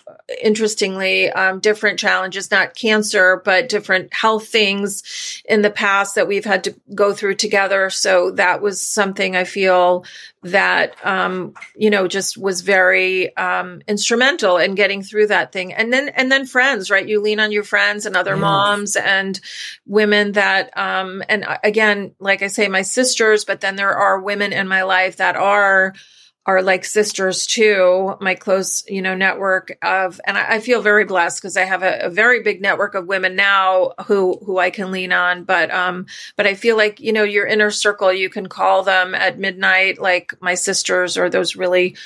[0.42, 6.44] interestingly, um, different challenges, not cancer, but different health things in the past that we've
[6.44, 7.88] had to go through together.
[7.88, 10.04] So that was something I feel
[10.42, 15.72] that, um, you know, just was very, um, instrumental in getting through that thing.
[15.72, 17.08] And then, and then friends, right?
[17.08, 18.40] You lean on your friends and other yes.
[18.40, 19.40] moms and
[19.86, 24.20] women that, um, and uh, again, like I say, my sisters, but then there are
[24.20, 25.94] women in my life that are,
[26.48, 31.04] are like sisters too, my close, you know, network of, and I, I feel very
[31.04, 34.70] blessed because I have a, a, very big network of women now who, who I
[34.70, 35.44] can lean on.
[35.44, 36.06] But, um,
[36.37, 40.00] but I feel like, you know, your inner circle, you can call them at midnight,
[40.00, 41.96] like my sisters or those really,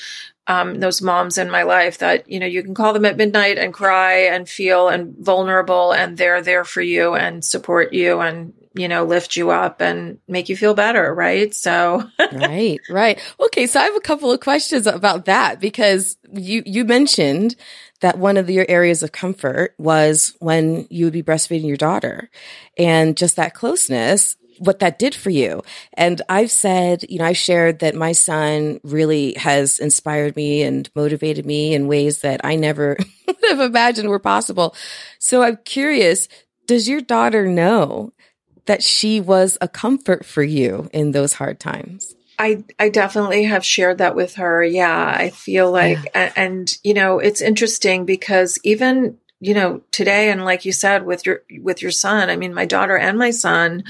[0.48, 3.59] um, those moms in my life that, you know, you can call them at midnight
[3.59, 8.55] and cry and feel and vulnerable and they're there for you and support you and,
[8.74, 11.54] you know, lift you up and make you feel better, right?
[11.54, 13.20] So Right, right.
[13.40, 17.56] Okay, so I have a couple of questions about that because you you mentioned
[18.00, 22.30] that one of your areas of comfort was when you would be breastfeeding your daughter
[22.76, 25.62] and just that closeness what that did for you.
[25.94, 30.88] And I've said, you know, I've shared that my son really has inspired me and
[30.94, 34.76] motivated me in ways that I never would have imagined were possible.
[35.18, 36.28] So I'm curious,
[36.66, 38.12] does your daughter know
[38.66, 42.14] that she was a comfort for you in those hard times?
[42.38, 44.64] I, I definitely have shared that with her.
[44.64, 45.14] Yeah.
[45.16, 46.11] I feel like, yeah.
[46.14, 51.05] and, and, you know, it's interesting because even, you know, today, and like you said,
[51.05, 53.85] with your, with your son, I mean, my daughter and my son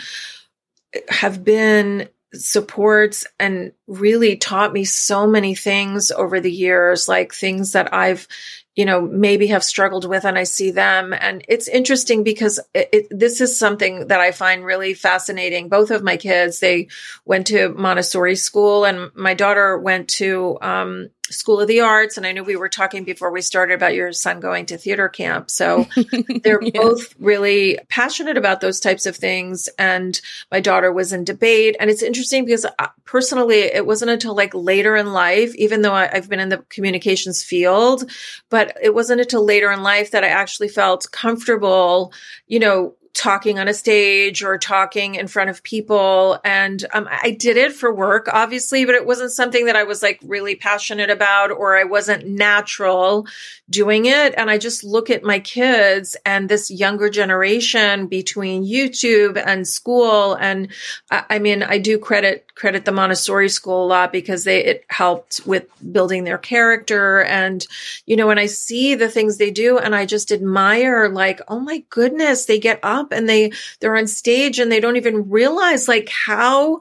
[1.08, 7.72] have been supports and really taught me so many things over the years, like things
[7.72, 8.26] that I've,
[8.74, 11.12] you know, maybe have struggled with and I see them.
[11.12, 15.68] And it's interesting because it, it, this is something that I find really fascinating.
[15.68, 16.88] Both of my kids, they
[17.24, 22.16] went to Montessori school and my daughter went to, um, School of the Arts.
[22.16, 25.08] And I know we were talking before we started about your son going to theater
[25.08, 25.50] camp.
[25.50, 25.86] So
[26.42, 26.70] they're yeah.
[26.74, 29.68] both really passionate about those types of things.
[29.78, 31.76] And my daughter was in debate.
[31.80, 35.94] And it's interesting because uh, personally, it wasn't until like later in life, even though
[35.94, 38.10] I've been in the communications field,
[38.50, 42.12] but it wasn't until later in life that I actually felt comfortable,
[42.46, 46.38] you know, talking on a stage or talking in front of people.
[46.44, 50.02] And um, I did it for work, obviously, but it wasn't something that I was
[50.02, 53.26] like really passionate about or I wasn't natural
[53.68, 54.34] doing it.
[54.36, 60.34] And I just look at my kids and this younger generation between YouTube and school.
[60.34, 60.68] And
[61.10, 64.84] I, I mean, I do credit, credit the Montessori school a lot because they, it
[64.88, 67.22] helped with building their character.
[67.22, 67.66] And,
[68.06, 71.60] you know, when I see the things they do and I just admire like, oh
[71.60, 75.88] my goodness, they get up and they, they're on stage and they don't even realize
[75.88, 76.80] like how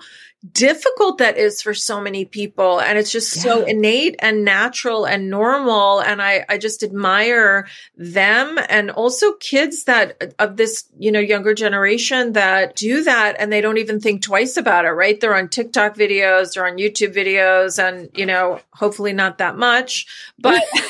[0.51, 3.41] difficult that is for so many people and it's just yeah.
[3.43, 9.83] so innate and natural and normal and I I just admire them and also kids
[9.83, 14.23] that of this you know younger generation that do that and they don't even think
[14.23, 18.59] twice about it right they're on TikTok videos they're on YouTube videos and you know
[18.73, 20.07] hopefully not that much
[20.39, 20.63] but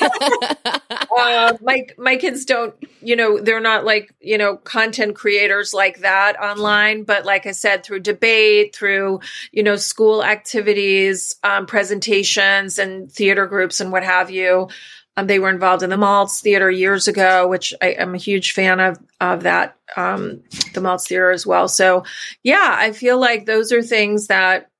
[1.18, 5.98] uh, my my kids don't you know they're not like you know content creators like
[5.98, 12.78] that online but like I said through debate through you know, school activities, um, presentations
[12.78, 14.68] and theater groups and what have you.
[15.16, 18.52] Um, they were involved in the Maltz Theater years ago, which I am a huge
[18.52, 21.68] fan of, of that, um, the Maltz Theater as well.
[21.68, 22.04] So
[22.42, 24.70] yeah, I feel like those are things that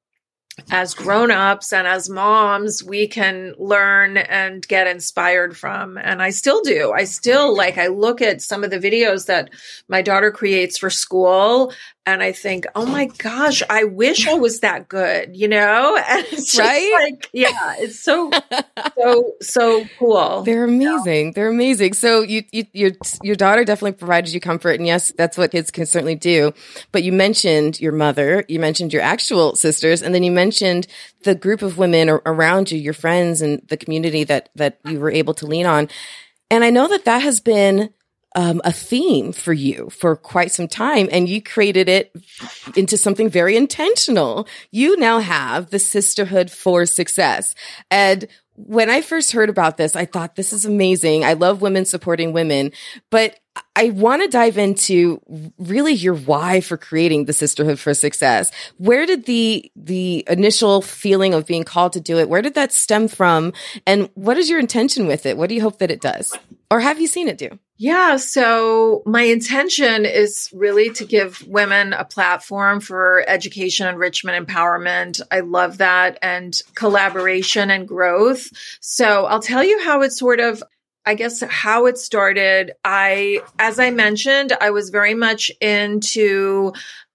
[0.70, 6.61] as grown-ups and as moms we can learn and get inspired from and i still
[6.61, 9.48] do i still like i look at some of the videos that
[9.88, 11.72] my daughter creates for school
[12.04, 15.98] and I think, oh my gosh, I wish I was that good, you know?
[16.12, 16.92] And it's right?
[17.00, 18.30] like, yeah, it's so,
[18.98, 20.42] so, so cool.
[20.42, 21.26] They're amazing.
[21.26, 21.32] Yeah.
[21.34, 21.94] They're amazing.
[21.94, 22.90] So you, you, your,
[23.22, 24.78] your daughter definitely provided you comfort.
[24.78, 26.52] And yes, that's what kids can certainly do.
[26.90, 30.88] But you mentioned your mother, you mentioned your actual sisters, and then you mentioned
[31.22, 35.10] the group of women around you, your friends and the community that, that you were
[35.10, 35.88] able to lean on.
[36.50, 37.94] And I know that that has been
[38.34, 42.14] um, a theme for you for quite some time and you created it
[42.76, 44.46] into something very intentional.
[44.70, 47.54] You now have the sisterhood for success.
[47.90, 51.24] And when I first heard about this, I thought this is amazing.
[51.24, 52.72] I love women supporting women,
[53.10, 53.38] but
[53.76, 55.20] I want to dive into
[55.58, 58.50] really your why for creating the sisterhood for success.
[58.78, 62.28] Where did the the initial feeling of being called to do it?
[62.28, 63.52] Where did that stem from?
[63.86, 65.36] And what is your intention with it?
[65.36, 66.36] What do you hope that it does?
[66.72, 67.50] Or have you seen it do?
[67.76, 75.20] Yeah, so my intention is really to give women a platform for education, enrichment, empowerment.
[75.30, 78.48] I love that and collaboration and growth.
[78.80, 80.62] So I'll tell you how it sort of
[81.04, 86.72] I guess how it started, I, as I mentioned, I was very much into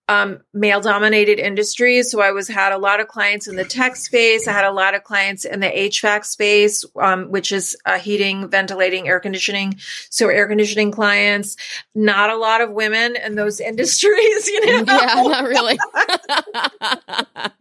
[0.08, 2.10] um, male dominated industries.
[2.12, 4.48] So I was had a lot of clients in the tech space.
[4.48, 8.50] I had a lot of clients in the HVAC space, um, which is uh, heating,
[8.50, 9.76] ventilating, air conditioning.
[10.10, 11.58] So air conditioning clients,
[11.94, 14.84] not a lot of women in those industries, you know?
[14.88, 15.78] Yeah, not really.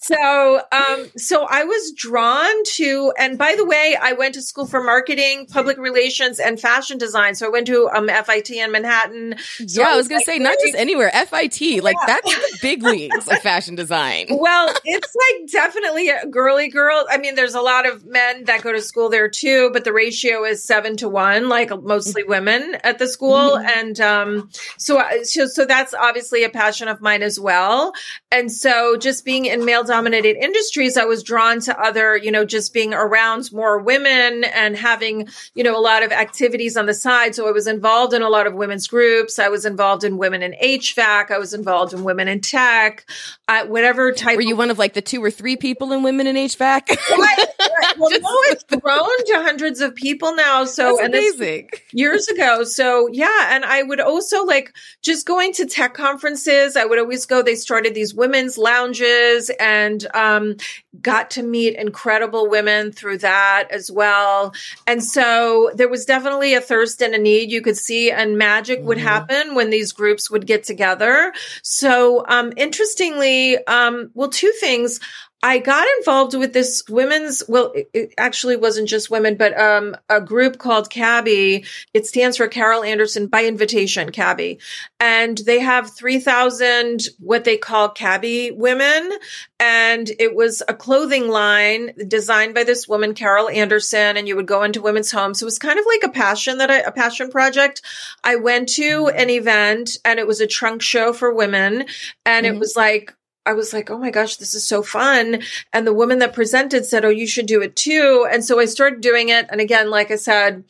[0.00, 4.66] so, um, so I was drawn to, and by the way, I went to school
[4.66, 7.34] for marketing, public relations, and fashion design.
[7.34, 9.36] So I went to um, FIT in Manhattan.
[9.38, 12.18] So yeah, I was, was going like, to say, not just anywhere, FIT like yeah.
[12.24, 14.26] that's big leagues of fashion design.
[14.30, 17.06] Well, it's like definitely a girly girl.
[17.10, 19.92] I mean, there's a lot of men that go to school there too, but the
[19.92, 23.50] ratio is seven to one, like mostly women at the school.
[23.50, 23.78] Mm-hmm.
[23.78, 27.92] And um, so, so, so that's obviously a passion of mine as well.
[28.30, 32.44] And so, just being in male dominated industries, I was drawn to other, you know,
[32.44, 36.94] just being around more women and having, you know, a lot of activities on the
[36.94, 37.34] side.
[37.34, 39.38] So I was involved in a lot of women's groups.
[39.38, 41.30] I was involved in women in HVAC.
[41.30, 43.04] I was involved in women in tech,
[43.48, 44.36] uh, whatever type.
[44.36, 46.88] Were you of- one of like the two or three people in women in HVAC?
[46.90, 47.46] right,
[47.78, 47.98] right.
[47.98, 50.64] Well, no, it's grown to hundreds of people now.
[50.64, 51.70] So That's amazing.
[51.92, 52.64] years ago.
[52.64, 56.76] So yeah, and I would also like just going to tech conferences.
[56.76, 57.42] I would always go.
[57.42, 60.56] They started these women's lounges and um,
[61.00, 64.52] got to meet incredible women through that as well.
[64.86, 68.78] And so there was definitely a thirst and a need you could see, and magic
[68.78, 68.88] mm-hmm.
[68.88, 71.32] would happen when these groups would get together.
[71.62, 75.00] So, um, interestingly, um, well, two things.
[75.42, 80.20] I got involved with this women's, well, it, actually wasn't just women, but um, a
[80.20, 81.66] group called CABI.
[81.94, 84.60] It stands for Carol Anderson by invitation, CABI.
[84.98, 89.12] And they have 3,000 what they call CABI women.
[89.58, 94.18] And it was a clothing line designed by this woman, Carol Anderson.
[94.18, 95.38] And you would go into women's homes.
[95.38, 97.80] So it was kind of like a passion that I, a passion project.
[98.22, 101.86] I went to an event and it was a trunk show for women.
[102.26, 102.56] And mm-hmm.
[102.56, 103.14] it was like,
[103.46, 105.42] I was like, oh my gosh, this is so fun.
[105.72, 108.26] And the woman that presented said, oh, you should do it too.
[108.30, 109.46] And so I started doing it.
[109.50, 110.64] And again, like I said,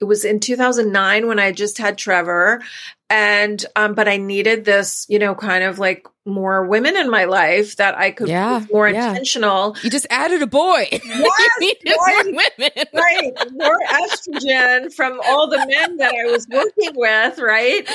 [0.00, 2.62] it was in 2009 when I just had Trevor
[3.10, 7.24] and um but i needed this you know kind of like more women in my
[7.24, 9.10] life that i could yeah, be more yeah.
[9.10, 9.76] intentional.
[9.82, 10.88] You just added a boy.
[10.90, 12.86] Yes, right, more women.
[12.94, 17.88] right more estrogen from all the men that i was working with right?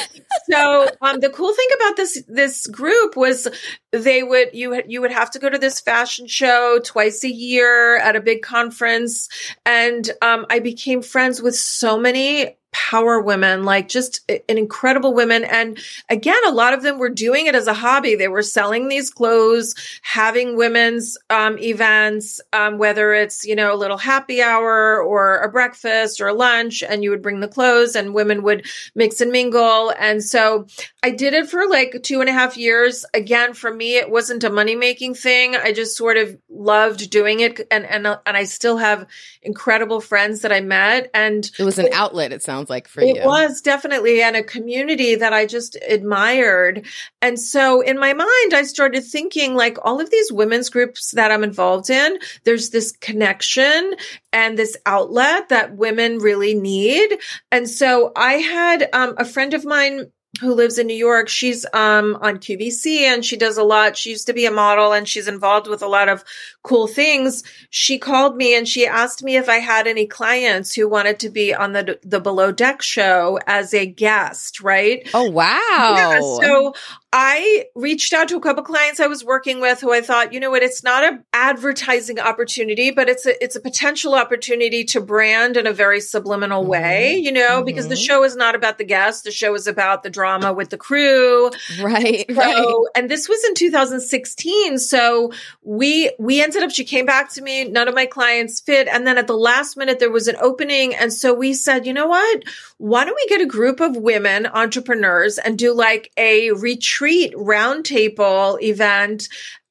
[0.50, 3.48] So um the cool thing about this this group was
[3.92, 7.98] they would you you would have to go to this fashion show twice a year
[7.98, 9.28] at a big conference.
[9.65, 15.44] And um i became friends with so many power women, like just an incredible women.
[15.44, 15.80] And
[16.10, 18.16] again, a lot of them were doing it as a hobby.
[18.16, 23.78] They were selling these clothes, having women's um, events, um, whether it's, you know, a
[23.78, 27.96] little happy hour or a breakfast or a lunch, and you would bring the clothes
[27.96, 28.65] and women would
[28.96, 29.94] mix and mingle.
[30.00, 30.67] And so
[31.02, 33.06] I did it for like two and a half years.
[33.13, 35.56] Again, for me, it wasn't a money making thing.
[35.56, 37.65] I just sort of loved doing it.
[37.71, 39.08] And, and, and I still have
[39.41, 41.10] incredible friends that I met.
[41.13, 43.21] And it was an outlet, it sounds like for it you.
[43.21, 46.85] It was definitely and a community that I just admired.
[47.21, 51.31] And so in my mind, I started thinking like all of these women's groups that
[51.31, 53.95] I'm involved in, there's this connection
[54.33, 57.19] and this outlet that women really need.
[57.54, 61.29] And so I had um, a friend of mine who lives in New York.
[61.29, 63.98] She's um, on QVC and she does a lot.
[63.98, 66.23] She used to be a model and she's involved with a lot of
[66.63, 67.44] cool things.
[67.69, 71.29] She called me and she asked me if I had any clients who wanted to
[71.29, 75.08] be on the the Below Deck show as a guest, right?
[75.13, 75.60] Oh wow.
[75.69, 76.73] Yeah, so
[77.12, 80.40] I reached out to a couple clients I was working with who I thought, you
[80.40, 85.02] know what, it's not an advertising opportunity, but it's a it's a potential opportunity to
[85.02, 86.72] brand in a very subliminal mm-hmm.
[86.72, 87.66] way, you know, mm-hmm.
[87.66, 88.04] because the mm-hmm.
[88.04, 91.50] show is not about the guests, the show is about the drama with the crew.
[91.82, 92.26] Right.
[92.30, 92.76] So, right.
[92.96, 94.78] and this was in 2016.
[94.78, 95.32] So
[95.64, 99.08] we we ended up she came back to me, none of my clients fit, and
[99.08, 102.08] then at the last minute there was an opening and so we said, you know
[102.08, 102.44] what?
[102.78, 107.33] Why don't we get a group of women entrepreneurs and do like a retreat retreat
[107.33, 109.29] roundtable event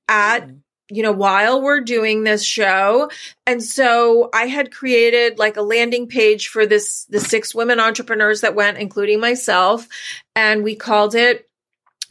[0.08, 0.56] at mm-hmm.
[0.90, 3.10] you know, while we're doing this show.
[3.46, 8.40] And so I had created like a landing page for this, the six women entrepreneurs
[8.40, 9.86] that went, including myself.
[10.34, 11.48] And we called it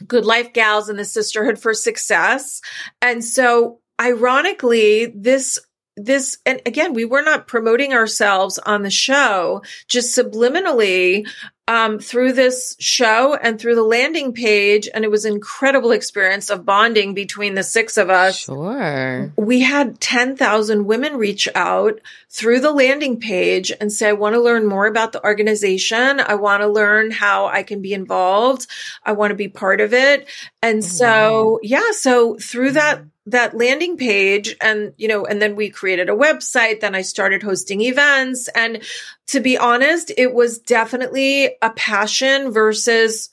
[0.06, 2.60] Good Life Gals and the Sisterhood for Success.
[3.02, 5.58] And so ironically, this
[6.04, 11.26] this and again we were not promoting ourselves on the show just subliminally
[11.68, 16.48] um, through this show and through the landing page and it was an incredible experience
[16.48, 18.38] of bonding between the six of us.
[18.38, 19.30] Sure.
[19.36, 24.40] We had 10,000 women reach out through the landing page and say i want to
[24.40, 26.20] learn more about the organization.
[26.20, 28.66] I want to learn how i can be involved.
[29.04, 30.26] I want to be part of it.
[30.62, 35.70] And so yeah so through that that landing page and you know and then we
[35.70, 38.48] created a website then i started hosting events.
[38.48, 38.82] And
[39.28, 43.30] to be honest it was definitely a passion versus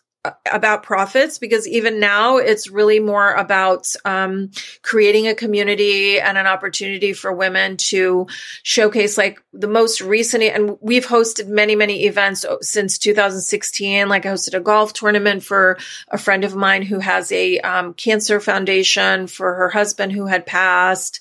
[0.51, 4.51] about profits because even now it's really more about um,
[4.81, 8.27] creating a community and an opportunity for women to
[8.63, 14.29] showcase like the most recent and we've hosted many many events since 2016 like i
[14.29, 15.77] hosted a golf tournament for
[16.09, 20.45] a friend of mine who has a um, cancer foundation for her husband who had
[20.45, 21.19] passed.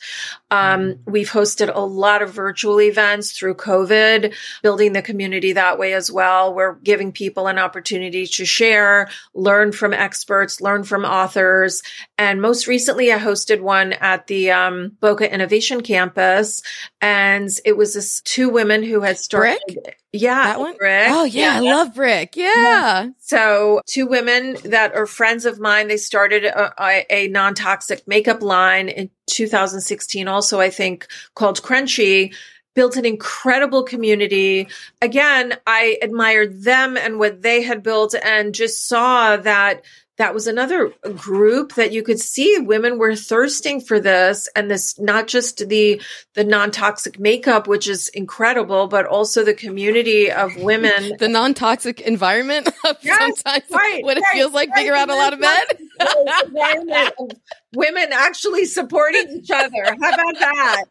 [0.51, 5.95] Um, we've hosted a lot of virtual events through covid building the community that way
[5.95, 6.55] as well.
[6.55, 8.94] We're giving people an opportunity to share
[9.35, 11.83] learn from experts, learn from authors.
[12.19, 16.63] And most recently, I hosted one at the um, Boca Innovation Campus.
[17.01, 19.59] And it was this two women who had started.
[19.67, 19.99] Brick?
[20.13, 20.77] Yeah, that one.
[20.77, 21.09] Brick.
[21.09, 22.37] Oh yeah, yeah, I love Brick.
[22.37, 22.55] Yeah.
[22.55, 23.09] yeah.
[23.19, 25.89] So two women that are friends of mine.
[25.89, 30.29] They started a, a, a non-toxic makeup line in 2016.
[30.29, 32.33] Also, I think called Crunchi
[32.75, 34.69] built an incredible community.
[35.01, 39.83] Again, I admired them and what they had built and just saw that
[40.17, 44.99] that was another group that you could see women were thirsting for this and this
[45.01, 46.01] not just the
[46.35, 51.13] the non-toxic makeup which is incredible but also the community of women.
[51.25, 52.69] The non-toxic environment.
[52.85, 55.41] Of yes, sometimes right, what it right, feels like right, figure out a lot of
[55.41, 55.65] men
[57.75, 59.85] women actually supporting each other.
[59.85, 60.85] How about that?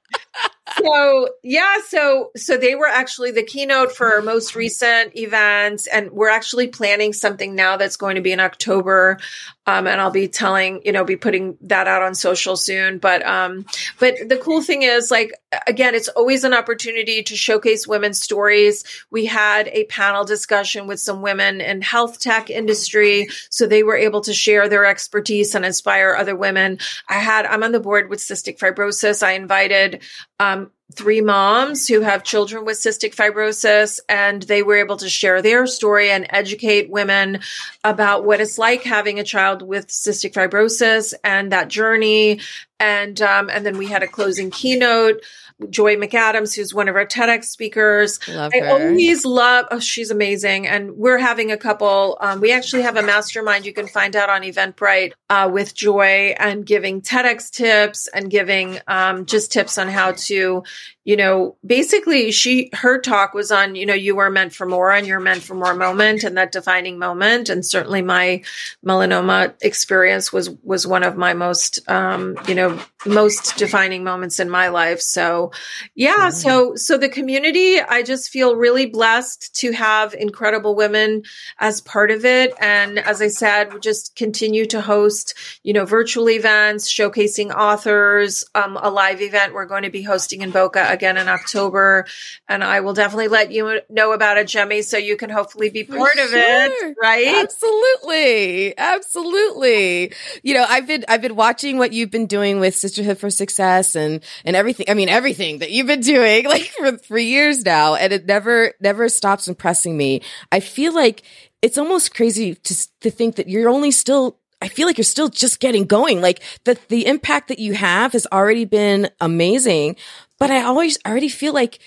[0.81, 6.11] So yeah so so they were actually the keynote for our most recent events, and
[6.11, 9.19] we're actually planning something now that's going to be in october
[9.65, 12.97] um, and I'll be telling, you know, be putting that out on social soon.
[12.97, 13.65] But, um,
[13.99, 15.33] but the cool thing is like,
[15.67, 18.83] again, it's always an opportunity to showcase women's stories.
[19.09, 23.27] We had a panel discussion with some women in health tech industry.
[23.49, 26.79] So they were able to share their expertise and inspire other women.
[27.07, 29.23] I had, I'm on the board with cystic fibrosis.
[29.23, 30.01] I invited,
[30.43, 35.41] um, three moms who have children with cystic fibrosis and they were able to share
[35.41, 37.39] their story and educate women
[37.83, 42.39] about what it's like having a child with cystic fibrosis and that journey.
[42.79, 45.23] And um, and then we had a closing keynote
[45.69, 48.19] Joy McAdams, who's one of our TEDx speakers.
[48.27, 50.67] Love I always love, oh, she's amazing.
[50.67, 54.29] And we're having a couple, um, we actually have a mastermind you can find out
[54.29, 59.87] on Eventbrite uh, with Joy and giving TEDx tips and giving um, just tips on
[59.87, 60.63] how to,
[61.05, 64.89] you know, basically she, her talk was on, you know, you were meant for more
[64.89, 67.49] and you're meant for more moment and that defining moment.
[67.49, 68.41] And certainly my
[68.85, 74.49] melanoma experience was, was one of my most, um, you know, most defining moments in
[74.49, 75.01] my life.
[75.01, 75.51] So
[75.93, 81.23] yeah, so, so the community, I just feel really blessed to have incredible women
[81.59, 82.53] as part of it.
[82.61, 85.33] And as I said, we just continue to host,
[85.63, 90.41] you know, virtual events, showcasing authors, um, a live event we're going to be hosting
[90.41, 92.05] in Boca again in October.
[92.47, 95.83] And I will definitely let you know about it, Jemmy, so you can hopefully be
[95.83, 96.95] part of it.
[97.01, 97.27] Right?
[97.43, 98.77] Absolutely.
[98.77, 100.13] Absolutely.
[100.43, 103.95] You know, I've been, I've been watching what you've been doing with Sisterhood for Success
[103.95, 104.85] and, and everything.
[104.89, 107.95] I mean, everything that you've been doing like for, for years now.
[107.95, 110.21] And it never, never stops impressing me.
[110.51, 111.23] I feel like
[111.61, 115.27] it's almost crazy to, to think that you're only still I feel like you're still
[115.27, 116.21] just getting going.
[116.21, 119.97] Like the, the impact that you have has already been amazing,
[120.39, 121.79] but I always already feel like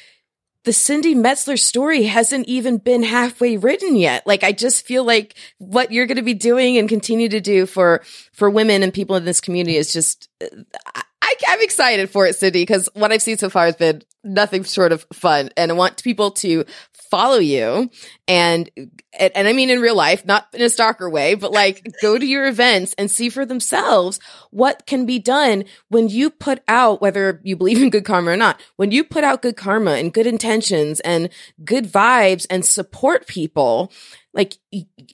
[0.64, 4.26] the Cindy Metzler story hasn't even been halfway written yet.
[4.26, 7.66] Like I just feel like what you're going to be doing and continue to do
[7.66, 12.26] for for women and people in this community is just uh, I, I'm excited for
[12.26, 15.50] it, Cindy, because what I've seen so far has been nothing short of fun.
[15.56, 16.64] And I want people to
[17.10, 17.90] follow you
[18.28, 18.70] and,
[19.18, 22.26] and I mean in real life, not in a stalker way, but like go to
[22.26, 27.40] your events and see for themselves what can be done when you put out, whether
[27.44, 30.26] you believe in good karma or not, when you put out good karma and good
[30.26, 31.28] intentions and
[31.64, 33.92] good vibes and support people
[34.36, 34.58] like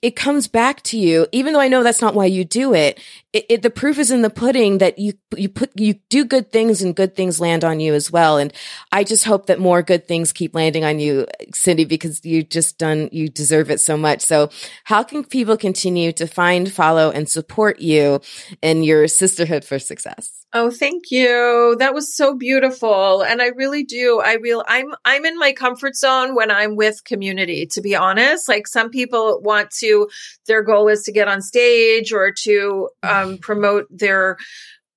[0.03, 1.27] it comes back to you.
[1.31, 3.01] Even though i know that's not why you do it,
[3.33, 6.51] it, it, the proof is in the pudding that you you put you do good
[6.51, 8.37] things and good things land on you as well.
[8.37, 8.53] And
[8.91, 12.79] i just hope that more good things keep landing on you cindy because you just
[12.79, 14.49] done you deserve it so much so
[14.85, 18.21] how can people continue to find follow and support you
[18.61, 21.77] in your sisterhood for success Oh, thank you.
[21.79, 23.23] That was so beautiful.
[23.23, 24.21] And I really do.
[24.23, 28.51] I real I'm I'm in my comfort zone when I'm with community, to be honest.
[28.51, 30.11] Like some people want to
[30.47, 34.37] their goal is to get on stage or to um, promote their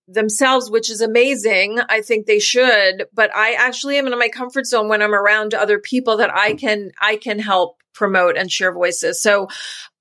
[0.07, 1.79] themselves, which is amazing.
[1.89, 5.53] I think they should, but I actually am in my comfort zone when I'm around
[5.53, 9.21] other people that I can I can help promote and share voices.
[9.21, 9.47] So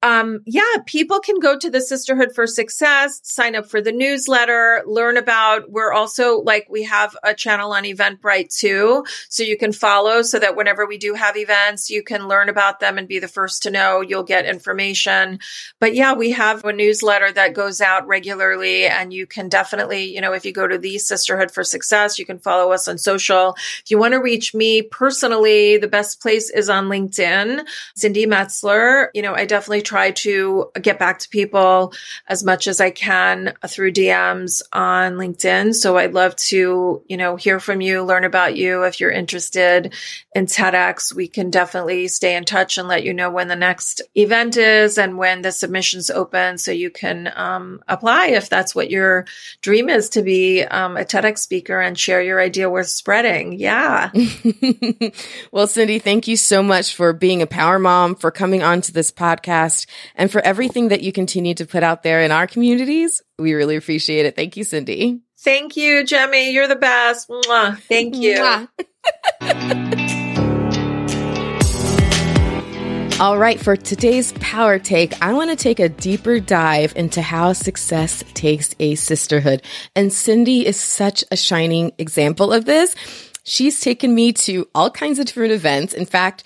[0.05, 4.82] um, yeah, people can go to the Sisterhood for Success, sign up for the newsletter,
[4.86, 9.07] learn about, we're also like, we have a channel on Eventbrite too.
[9.30, 12.80] So you can follow so that whenever we do have events, you can learn about
[12.80, 14.02] them and be the first to know.
[14.02, 15.38] You'll get information.
[15.80, 20.20] But yeah, we have a newsletter that goes out regularly and you can definitely, you
[20.20, 23.55] know, if you go to the Sisterhood for Success, you can follow us on social.
[23.82, 27.66] If you want to reach me personally, the best place is on LinkedIn.
[27.94, 31.92] Cindy Metzler, you know, I definitely try try to get back to people
[32.26, 35.72] as much as I can through DMs on LinkedIn.
[35.72, 38.82] So I'd love to, you know, hear from you, learn about you.
[38.82, 39.95] If you're interested
[40.34, 44.03] in TEDx, we can definitely stay in touch and let you know when the next
[44.16, 48.90] event is and when the submissions open so you can um, apply if that's what
[48.90, 49.26] your
[49.62, 53.53] dream is to be um, a TEDx speaker and share your idea worth spreading.
[53.53, 54.11] Yeah.
[55.53, 58.92] well, Cindy, thank you so much for being a power mom, for coming on to
[58.92, 59.84] this podcast
[60.14, 63.22] and for everything that you continue to put out there in our communities.
[63.39, 64.37] We really appreciate it.
[64.37, 65.20] Thank you, Cindy.
[65.39, 66.53] Thank you, Jemmy.
[66.53, 67.28] You're the best.
[67.28, 67.78] Mwah.
[67.78, 68.68] Thank you.
[73.20, 77.53] All right, for today's power take, I want to take a deeper dive into how
[77.53, 79.62] success takes a sisterhood.
[79.95, 82.97] And Cindy is such a shining example of this.
[83.45, 85.95] She's taken me to all kinds of different events.
[85.95, 86.43] In fact,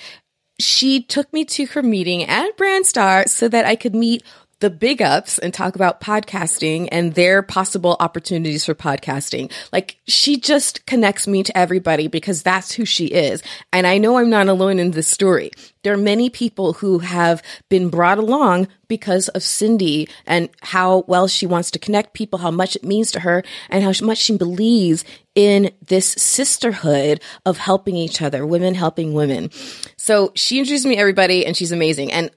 [0.58, 4.22] she took me to her meeting at Brandstar so that I could meet
[4.60, 9.52] the big ups and talk about podcasting and their possible opportunities for podcasting.
[9.72, 13.42] Like she just connects me to everybody because that's who she is.
[13.72, 15.52] And I know I'm not alone in this story.
[15.84, 21.28] There are many people who have been brought along because of Cindy and how well
[21.28, 24.36] she wants to connect people, how much it means to her and how much she
[24.36, 25.04] believes
[25.34, 29.50] in this sisterhood of helping each other, women helping women.
[29.96, 32.12] So she introduced me everybody and she's amazing.
[32.12, 32.30] And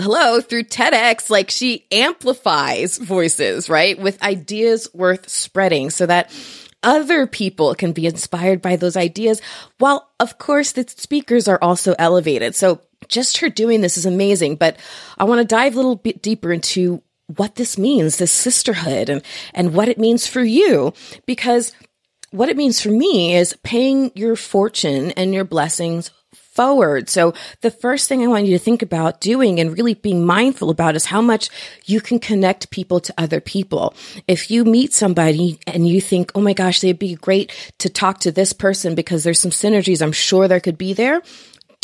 [0.00, 3.98] hello, through TEDx, like she amplifies voices, right?
[3.98, 6.30] With ideas worth spreading so that
[6.82, 9.40] other people can be inspired by those ideas
[9.78, 12.54] while of course the speakers are also elevated.
[12.54, 14.76] So just her doing this is amazing, but
[15.18, 17.02] I want to dive a little bit deeper into
[17.34, 19.22] what this means, this sisterhood and,
[19.52, 20.92] and what it means for you.
[21.26, 21.72] Because
[22.30, 26.10] what it means for me is paying your fortune and your blessings
[26.56, 27.08] forward.
[27.08, 30.70] So the first thing I want you to think about doing and really being mindful
[30.70, 31.50] about is how much
[31.84, 33.94] you can connect people to other people.
[34.26, 38.20] If you meet somebody and you think, oh my gosh, they'd be great to talk
[38.20, 41.22] to this person because there's some synergies I'm sure there could be there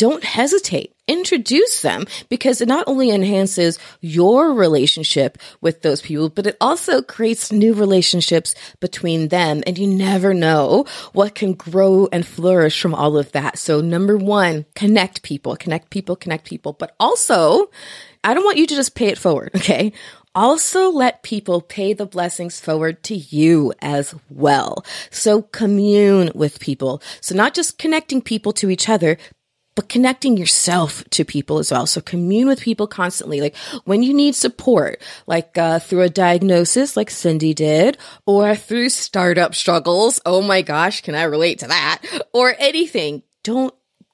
[0.03, 0.93] don't hesitate.
[1.07, 7.01] Introduce them because it not only enhances your relationship with those people, but it also
[7.01, 9.63] creates new relationships between them.
[9.65, 13.57] And you never know what can grow and flourish from all of that.
[13.57, 17.69] So number one, connect people, connect people, connect people, but also
[18.25, 19.51] I don't want you to just pay it forward.
[19.63, 19.93] Okay.
[20.35, 24.83] Also let people pay the blessings forward to you as well.
[25.11, 27.03] So commune with people.
[27.21, 29.17] So not just connecting people to each other,
[29.75, 31.85] but connecting yourself to people as well.
[31.87, 33.41] So commune with people constantly.
[33.41, 33.55] Like
[33.85, 39.55] when you need support, like uh, through a diagnosis, like Cindy did, or through startup
[39.55, 40.19] struggles.
[40.25, 42.01] Oh my gosh, can I relate to that?
[42.33, 43.23] Or anything.
[43.43, 43.73] Don't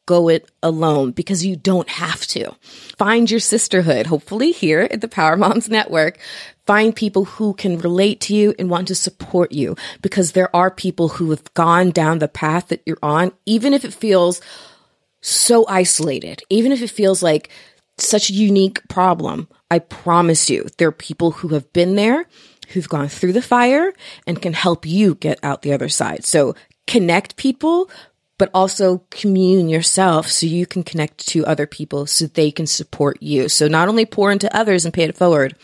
[0.10, 2.52] go it alone because you don't have to.
[2.98, 6.18] Find your sisterhood, hopefully here at the Power Moms Network.
[6.66, 10.72] Find people who can relate to you and want to support you because there are
[10.72, 14.42] people who have gone down the path that you're on, even if it feels
[15.22, 17.50] so isolated, even if it feels like
[17.98, 19.48] such a unique problem.
[19.72, 22.26] I promise you, there are people who have been there,
[22.70, 23.94] who've gone through the fire
[24.26, 26.26] and can help you get out the other side.
[26.26, 26.56] So
[26.88, 27.90] connect people,
[28.38, 33.22] but also commune yourself so you can connect to other people so they can support
[33.22, 33.50] you.
[33.50, 35.56] So not only pour into others and pay it forward,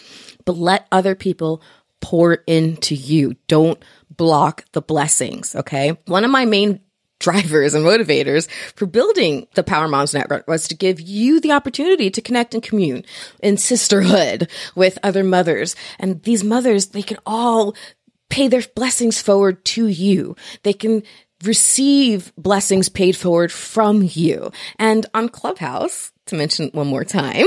[0.46, 1.62] but let other people
[2.02, 3.36] pour into you.
[3.48, 5.56] Don't block the blessings.
[5.56, 5.98] Okay.
[6.06, 6.82] One of my main
[7.20, 12.10] drivers and motivators for building the Power Moms Network was to give you the opportunity
[12.10, 13.06] to connect and commune
[13.42, 15.76] in sisterhood with other mothers.
[16.00, 17.76] And these mothers, they can all
[18.30, 20.36] pay their blessings forward to you.
[20.64, 21.04] They can
[21.44, 24.52] receive blessings paid forward from you.
[24.80, 27.46] And on Clubhouse, to mention one more time,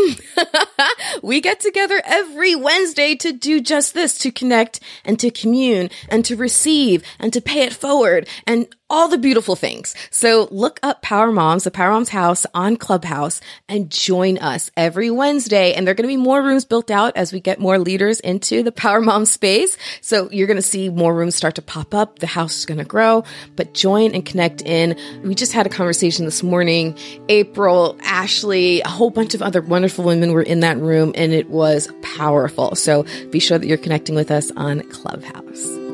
[1.22, 6.24] we get together every Wednesday to do just this, to connect and to commune and
[6.26, 9.94] to receive and to pay it forward and all the beautiful things.
[10.10, 15.10] So look up Power Moms, the Power Moms House on Clubhouse and join us every
[15.10, 15.74] Wednesday.
[15.74, 18.20] And there are going to be more rooms built out as we get more leaders
[18.20, 19.76] into the Power Mom space.
[20.00, 22.18] So you're going to see more rooms start to pop up.
[22.18, 23.24] The house is going to grow,
[23.56, 24.98] but join and connect in.
[25.22, 26.96] We just had a conversation this morning.
[27.28, 31.50] April, Ashley, a whole bunch of other wonderful women were in that room and it
[31.50, 32.74] was powerful.
[32.74, 35.87] So be sure that you're connecting with us on Clubhouse.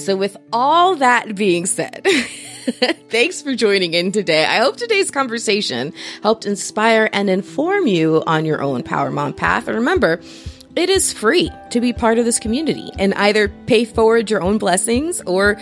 [0.00, 2.04] So, with all that being said,
[3.10, 4.44] thanks for joining in today.
[4.44, 5.92] I hope today's conversation
[6.22, 9.68] helped inspire and inform you on your own Power Mom path.
[9.68, 10.20] And remember,
[10.74, 14.56] it is free to be part of this community and either pay forward your own
[14.56, 15.58] blessings or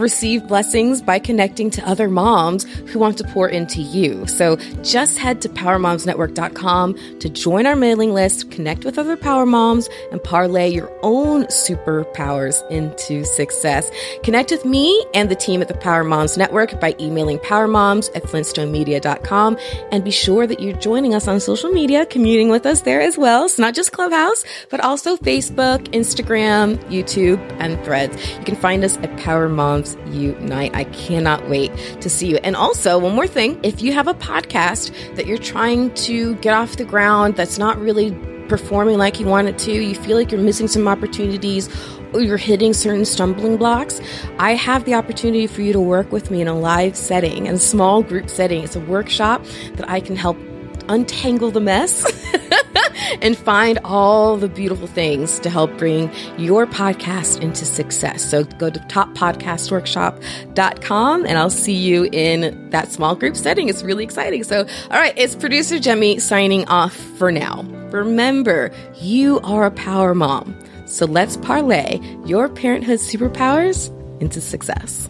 [0.00, 4.26] receive blessings by connecting to other moms who want to pour into you.
[4.26, 9.88] So just head to powermomsnetwork.com to join our mailing list, connect with other power moms,
[10.10, 13.90] and parlay your own superpowers into success.
[14.22, 18.24] Connect with me and the team at the Power Moms Network by emailing powermoms at
[18.24, 19.58] flintstonemedia.com
[19.92, 23.16] and be sure that you're joining us on social media, commuting with us there as
[23.16, 23.44] well.
[23.44, 28.16] It's not just Clubhouse, but also Facebook, Instagram, YouTube, and Threads.
[28.38, 29.48] You can find us at Power
[29.96, 30.74] Moms unite.
[30.74, 32.36] I cannot wait to see you.
[32.38, 36.54] And also, one more thing if you have a podcast that you're trying to get
[36.54, 38.12] off the ground that's not really
[38.48, 41.68] performing like you want it to, you feel like you're missing some opportunities,
[42.14, 44.00] or you're hitting certain stumbling blocks,
[44.38, 47.54] I have the opportunity for you to work with me in a live setting, in
[47.56, 48.64] a small group setting.
[48.64, 50.38] It's a workshop that I can help
[50.88, 52.06] untangle the mess
[53.22, 58.24] and find all the beautiful things to help bring your podcast into success.
[58.24, 63.68] So go to toppodcastworkshop.com and I'll see you in that small group setting.
[63.68, 64.44] It's really exciting.
[64.44, 67.62] So, all right, it's producer Jemmy signing off for now.
[67.90, 70.58] Remember, you are a power mom.
[70.86, 75.08] So let's parlay your parenthood superpowers into success.